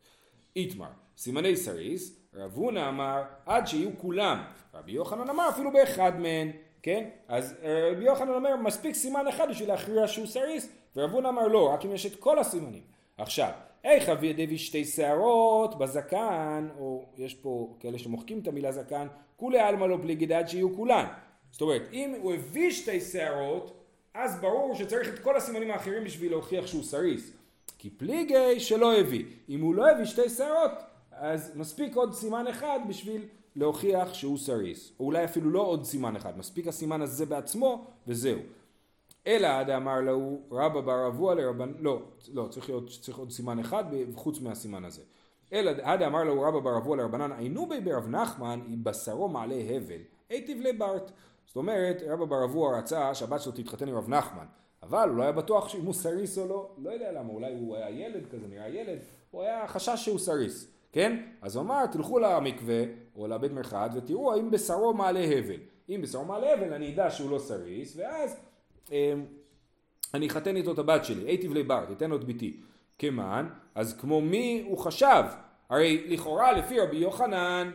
איתמר, 0.56 0.90
סימני 1.16 1.56
סריס, 1.56 2.20
רב 2.34 2.52
הונא 2.54 2.88
אמר, 2.88 3.22
עד 3.46 3.66
שיהיו 3.66 3.90
כולם. 3.98 4.42
רבי 4.74 4.92
יוחנן 4.92 5.30
אמר, 5.30 5.48
אפילו 5.48 5.72
באחד 5.72 6.20
מהן. 6.20 6.50
כן? 6.82 7.08
אז 7.28 7.56
אה, 7.62 7.90
רבי 7.92 8.04
יוחנן 8.04 8.28
אומר 8.28 8.56
מספיק 8.56 8.94
סימן 8.94 9.26
אחד 9.28 9.48
בשביל 9.50 9.68
להכריע 9.68 10.08
שהוא 10.08 10.26
סריס 10.26 10.68
ורב 10.96 11.10
הונא 11.10 11.28
אמר 11.28 11.48
לא, 11.48 11.68
רק 11.68 11.84
אם 11.84 11.92
יש 11.92 12.06
את 12.06 12.20
כל 12.20 12.38
הסימנים. 12.38 12.82
עכשיו, 13.18 13.50
איך 13.84 14.08
אבי 14.08 14.32
דבי 14.32 14.58
שתי 14.58 14.84
שערות 14.84 15.78
בזקן, 15.78 16.68
או 16.78 17.04
יש 17.16 17.34
פה 17.34 17.76
כאלה 17.80 17.98
שמוחקים 17.98 18.38
את 18.38 18.48
המילה 18.48 18.72
זקן, 18.72 19.06
כולי 19.36 19.58
עלמא 19.58 19.84
לא 19.84 19.98
פליגי 20.02 20.34
עד 20.34 20.48
שיהיו 20.48 20.76
כולן. 20.76 21.06
זאת 21.50 21.60
אומרת, 21.60 21.82
אם 21.92 22.14
הוא 22.22 22.32
הביא 22.32 22.70
שתי 22.70 23.00
שערות, 23.00 23.84
אז 24.14 24.40
ברור 24.40 24.74
שצריך 24.74 25.08
את 25.08 25.18
כל 25.18 25.36
הסימנים 25.36 25.70
האחרים 25.70 26.04
בשביל 26.04 26.30
להוכיח 26.30 26.66
שהוא 26.66 26.82
סריס. 26.82 27.32
כי 27.78 27.90
פליגי 27.90 28.60
שלא 28.60 28.98
הביא. 28.98 29.24
אם 29.48 29.60
הוא 29.60 29.74
לא 29.74 29.90
הביא 29.90 30.04
שתי 30.04 30.28
שערות, 30.28 30.72
אז 31.12 31.52
מספיק 31.54 31.96
עוד 31.96 32.14
סימן 32.14 32.46
אחד 32.46 32.80
בשביל 32.88 33.22
להוכיח 33.56 34.14
שהוא 34.14 34.38
סריס, 34.38 34.92
או 35.00 35.04
אולי 35.04 35.24
אפילו 35.24 35.50
לא 35.50 35.60
עוד 35.60 35.84
סימן 35.84 36.16
אחד, 36.16 36.38
מספיק 36.38 36.66
הסימן 36.66 37.02
הזה 37.02 37.26
בעצמו 37.26 37.86
וזהו. 38.06 38.38
אלא 39.26 39.46
עד 39.46 39.70
אמר 39.70 40.00
לו 40.00 40.38
רבא 40.50 40.80
בר 40.80 41.06
אבוה 41.06 41.34
לרבן, 41.34 41.72
לא, 41.78 42.02
לא, 42.32 42.46
צריך, 42.50 42.68
להיות, 42.68 42.90
צריך 43.00 43.18
עוד 43.18 43.30
סימן 43.30 43.58
אחד 43.58 43.84
חוץ 44.14 44.40
מהסימן 44.40 44.84
הזה. 44.84 45.02
אלא 45.52 45.72
עד 45.82 46.02
אמר 46.02 46.24
לו 46.24 46.42
רבא 46.42 46.60
בר 46.60 46.76
אבוה 46.76 46.96
לרבנן 46.96 47.32
עיינו 47.32 47.68
בי 47.68 47.80
ברב 47.80 48.08
נחמן 48.08 48.60
בשרו 48.82 49.28
מעלה 49.28 49.54
הבל, 49.54 50.00
היטיב 50.28 50.60
לברט. 50.60 51.10
זאת 51.46 51.56
אומרת 51.56 52.02
רבא 52.08 52.24
בר 52.24 52.44
אבוה 52.44 52.78
רצה 52.78 53.14
שהבת 53.14 53.40
שלו 53.40 53.52
תתחתן 53.52 53.88
עם 53.88 53.96
רב 53.96 54.08
נחמן, 54.08 54.46
אבל 54.82 55.08
הוא 55.08 55.16
לא 55.16 55.22
היה 55.22 55.32
בטוח 55.32 55.74
אם 55.74 55.84
הוא 55.84 55.94
סריס 55.94 56.38
או 56.38 56.48
לא, 56.48 56.70
לא 56.78 56.90
יודע 56.90 57.12
למה, 57.12 57.32
אולי 57.32 57.54
הוא 57.54 57.76
היה 57.76 57.90
ילד 57.90 58.26
כזה, 58.30 58.46
נראה 58.46 58.68
ילד, 58.68 58.98
הוא 59.30 59.42
היה 59.42 59.68
חשש 59.68 60.04
שהוא 60.04 60.18
סריס. 60.18 60.70
כן? 60.92 61.22
אז 61.42 61.56
הוא 61.56 61.64
אמר, 61.64 61.86
תלכו 61.86 62.18
למקווה 62.18 62.82
או 63.16 63.26
לבית 63.26 63.52
מרחץ 63.52 63.90
ותראו 63.94 64.32
האם 64.32 64.50
בשרו 64.50 64.94
מעלה 64.94 65.20
הבל. 65.20 65.60
אם 65.88 66.00
בשרו 66.02 66.24
מעלה 66.24 66.52
הבל 66.52 66.72
אני 66.72 66.94
אדע 66.94 67.10
שהוא 67.10 67.30
לא 67.30 67.38
סריס, 67.38 67.96
ואז 67.96 68.36
אני 70.14 70.26
אחתן 70.26 70.56
איתו 70.56 70.72
את 70.72 70.78
הבת 70.78 71.04
שלי, 71.04 71.30
איתיב 71.30 71.54
ליה 71.54 71.65
ברתי, 71.65 71.84
אתן 71.84 72.10
לו 72.10 72.16
את 72.16 72.24
בתי. 72.24 72.60
כמאן, 72.98 73.48
אז 73.74 73.96
כמו 74.00 74.20
מי 74.20 74.64
הוא 74.66 74.78
חשב? 74.78 75.24
הרי 75.70 76.04
לכאורה 76.08 76.52
לפי 76.52 76.80
רבי 76.80 76.96
יוחנן, 76.96 77.70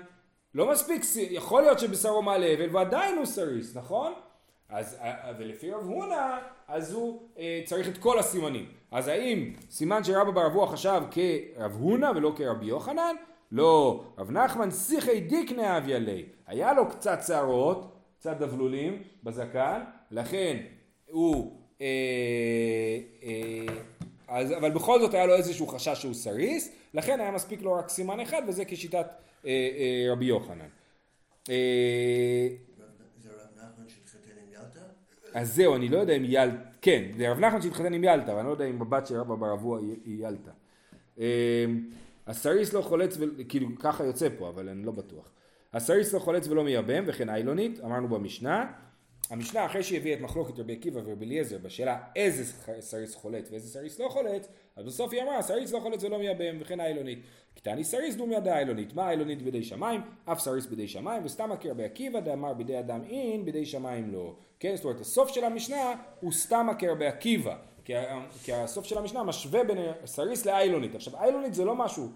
לא 0.56 0.72
מספיק, 0.72 1.02
יכול 1.16 1.62
להיות 1.62 1.80
שבשרו 1.80 2.22
מעלה 2.22 2.48
הבל 2.54 2.76
ועדיין 2.76 3.18
הוא 3.18 3.26
סריס, 3.26 3.78
נכון? 3.78 4.14
אז, 4.70 4.98
אה, 5.02 5.32
ולפי 5.40 5.72
רב 5.72 5.84
הונא, 5.84 6.38
אז 6.68 6.94
הוא 6.94 7.22
אה, 7.40 7.62
צריך 7.66 7.88
את 7.88 7.98
כל 7.98 8.20
הסימנים. 8.20 8.66
אז 8.92 9.08
האם 9.08 9.54
סימן 9.70 10.04
שרבא 10.04 10.32
בר 10.32 10.48
אבוה 10.48 10.68
חשב 10.68 11.02
כרב 11.12 11.72
הונא 11.72 12.12
ולא 12.16 12.34
כרבי 12.36 12.66
יוחנן? 12.66 13.16
לא. 13.52 14.04
רב 14.18 14.32
נחמן 14.32 14.72
שיחי 14.72 15.20
דיקנה 15.20 15.78
אביה 15.78 16.00
ליה. 16.00 16.26
היה 16.48 16.74
לו 16.74 16.90
קצת 16.90 17.20
שערות, 17.28 17.96
קצת 18.20 18.38
דבלולים 18.38 19.04
בזקן, 19.24 19.82
לכן 20.12 20.58
הוא... 21.10 21.60
אה, 21.82 21.86
אה, 23.24 23.66
אז, 24.28 24.52
אבל 24.52 24.72
בכל 24.72 25.00
זאת 25.00 25.14
היה 25.14 25.26
לו 25.26 25.36
איזשהו 25.36 25.68
חשש 25.68 26.02
שהוא 26.02 26.14
סריס, 26.14 26.72
לכן 26.94 27.20
היה 27.20 27.32
מספיק 27.32 27.62
לו 27.62 27.74
רק 27.74 27.90
סימן 27.90 28.20
אחד, 28.20 28.42
וזה 28.48 28.66
כשיטת 28.66 29.08
אה, 29.46 29.52
אה, 29.52 30.12
רבי 30.12 30.26
יוחנן. 30.26 30.68
אה? 31.50 31.56
אז 35.34 35.56
זהו, 35.56 35.76
אני 35.76 35.88
לא 35.90 35.98
יודע 35.98 36.14
אם 36.14 36.24
ילתה, 36.26 36.58
כן, 36.82 37.04
זה 37.18 37.32
רב 37.32 37.40
נחמן 37.40 37.62
שהתחתן 37.62 37.94
עם 37.94 38.04
ילתה, 38.04 38.32
אבל 38.32 38.40
אני 38.40 38.48
לא 38.48 38.52
יודע 38.52 38.66
אם 38.66 38.82
הבת 38.82 39.08
של 39.08 39.16
רבא 39.16 39.36
בר 39.36 39.54
אבוה 39.54 39.80
היא 39.80 39.96
היא 40.06 40.28
ילתה. 40.28 40.52
אה, 41.20 41.66
הסריס 42.28 42.74
לא 42.74 42.82
חולץ, 42.82 43.18
ו- 43.20 43.50
כאילו 43.50 43.68
ככה 43.80 44.04
יוצא 44.04 44.28
פה, 44.38 44.50
אבל 44.50 44.70
אני 44.70 44.84
לא 44.84 44.92
בטוח. 44.92 45.32
הסריס 45.74 46.14
לא 46.14 46.20
חולץ 46.20 46.48
ולא 46.48 46.64
מייבם, 46.64 47.04
וכן 47.08 47.30
איילונית, 47.30 47.80
אמרנו 47.80 48.08
במשנה. 48.08 48.72
המשנה 49.30 49.66
אחרי 49.66 49.84
שהביאה 49.84 50.16
את 50.16 50.22
מחלוקת 50.22 50.60
רבי 50.60 50.74
עקיבא 50.74 51.02
ורבי 51.04 51.26
אליעזר 51.26 51.58
בשאלה 51.58 52.00
איזה 52.16 52.54
סריס 52.80 53.16
חולץ 53.16 53.52
ואיזה 53.52 53.70
סריס 53.70 54.00
לא 54.00 54.10
חולץ, 54.10 54.48
אז 54.76 54.86
בסוף 54.86 55.14
היא 55.14 55.22
אמרה 55.22 55.42
סריס 55.42 55.72
לא 55.72 55.80
חולץ 55.80 56.04
ולא 56.04 56.18
מייבם 56.18 56.58
וכן 56.60 56.80
איילונית. 56.80 57.20
קתני 57.56 57.84
סריס 57.84 58.16
דומיא 58.16 58.36
דאיילונית, 58.36 58.94
מה 58.94 59.10
איילונית 59.10 59.42
בידי 59.42 59.64
שמיים, 59.64 60.02
אף 60.26 60.40
סריס 60.40 60.66
בידי 60.66 60.88
שמיים, 60.88 61.26
וסתמא 61.26 61.52
כרבי 61.52 61.84
עקיבא 61.84 62.20
דאמר 62.20 62.54
בידי 62.54 62.80
אדם 62.80 63.04
אין, 63.04 63.46
בידי 63.46 63.66
שמיים 63.66 64.12
לא. 64.12 64.36
כן, 64.60 64.76
זאת 64.76 64.86
אומרת 64.86 65.02
הסוף 65.02 65.30
של 65.30 65.44
המשנה 65.44 65.94
הוא 66.20 66.32
סתמא 66.32 66.68
כרבי 66.72 67.08
עקיבא, 67.08 67.58
כי, 67.86 67.94
כי 68.44 68.54
הסוף 68.54 68.86
של 68.86 68.98
המשנה 68.98 69.24
משווה 69.24 69.64
בין 69.64 69.78
סריס 70.06 70.46
לאיילונית. 70.46 70.96
עכשיו 70.96 71.16
איילונית 71.16 71.54
זה 71.54 71.66
לא 71.66 71.76
משהו, 71.76 72.10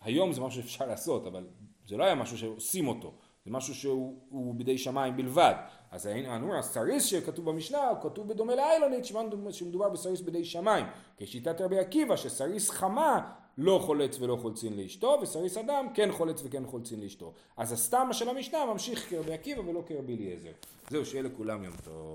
היום 0.00 0.32
זה 0.32 0.40
משהו 0.40 0.62
שאפשר 0.62 0.86
לעשות, 0.86 1.26
אבל 1.26 1.46
זה 1.86 1.96
לא 1.96 2.04
היה 2.04 2.14
משהו 2.14 2.38
שעושים 2.38 2.88
אותו. 2.88 3.14
זה 3.44 3.50
משהו 3.50 3.74
שהוא 3.74 4.14
הוא 4.30 4.54
בידי 4.54 4.78
שמיים 4.78 5.16
בלבד. 5.16 5.54
אז 5.90 6.06
אמרו, 6.06 6.54
הסריס 6.54 7.04
שכתוב 7.04 7.50
במשנה 7.50 7.88
הוא 7.88 7.98
כתוב 8.02 8.28
בדומה 8.28 8.54
לאיילונית 8.54 9.04
שמדובר- 9.50 9.88
בסריס 9.88 10.20
בידי 10.20 10.44
שמיים. 10.44 10.86
כשיטת 11.18 11.60
רבי 11.60 11.78
עקיבא 11.78 12.16
שסריס 12.16 12.70
חמה 12.70 13.20
לא 13.58 13.80
חולץ 13.82 14.20
ולא 14.20 14.36
חולצין 14.42 14.76
לאשתו 14.76 15.18
וסריס 15.22 15.56
אדם 15.58 15.86
כן 15.94 16.12
חולץ 16.12 16.42
וכן 16.44 16.66
חולצין 16.66 17.00
לאשתו. 17.00 17.32
אז 17.56 17.72
הסתם 17.72 18.08
של 18.12 18.28
המשנה 18.28 18.64
ממשיך 18.66 19.10
כרבי 19.10 19.32
עקיבא 19.32 19.60
ולא 19.60 19.82
כרבי 19.86 20.16
אליעזר. 20.16 20.50
זהו, 20.90 21.06
שיהיה 21.06 21.22
לכולם 21.22 21.64
יום 21.64 21.74
טוב. 21.84 22.14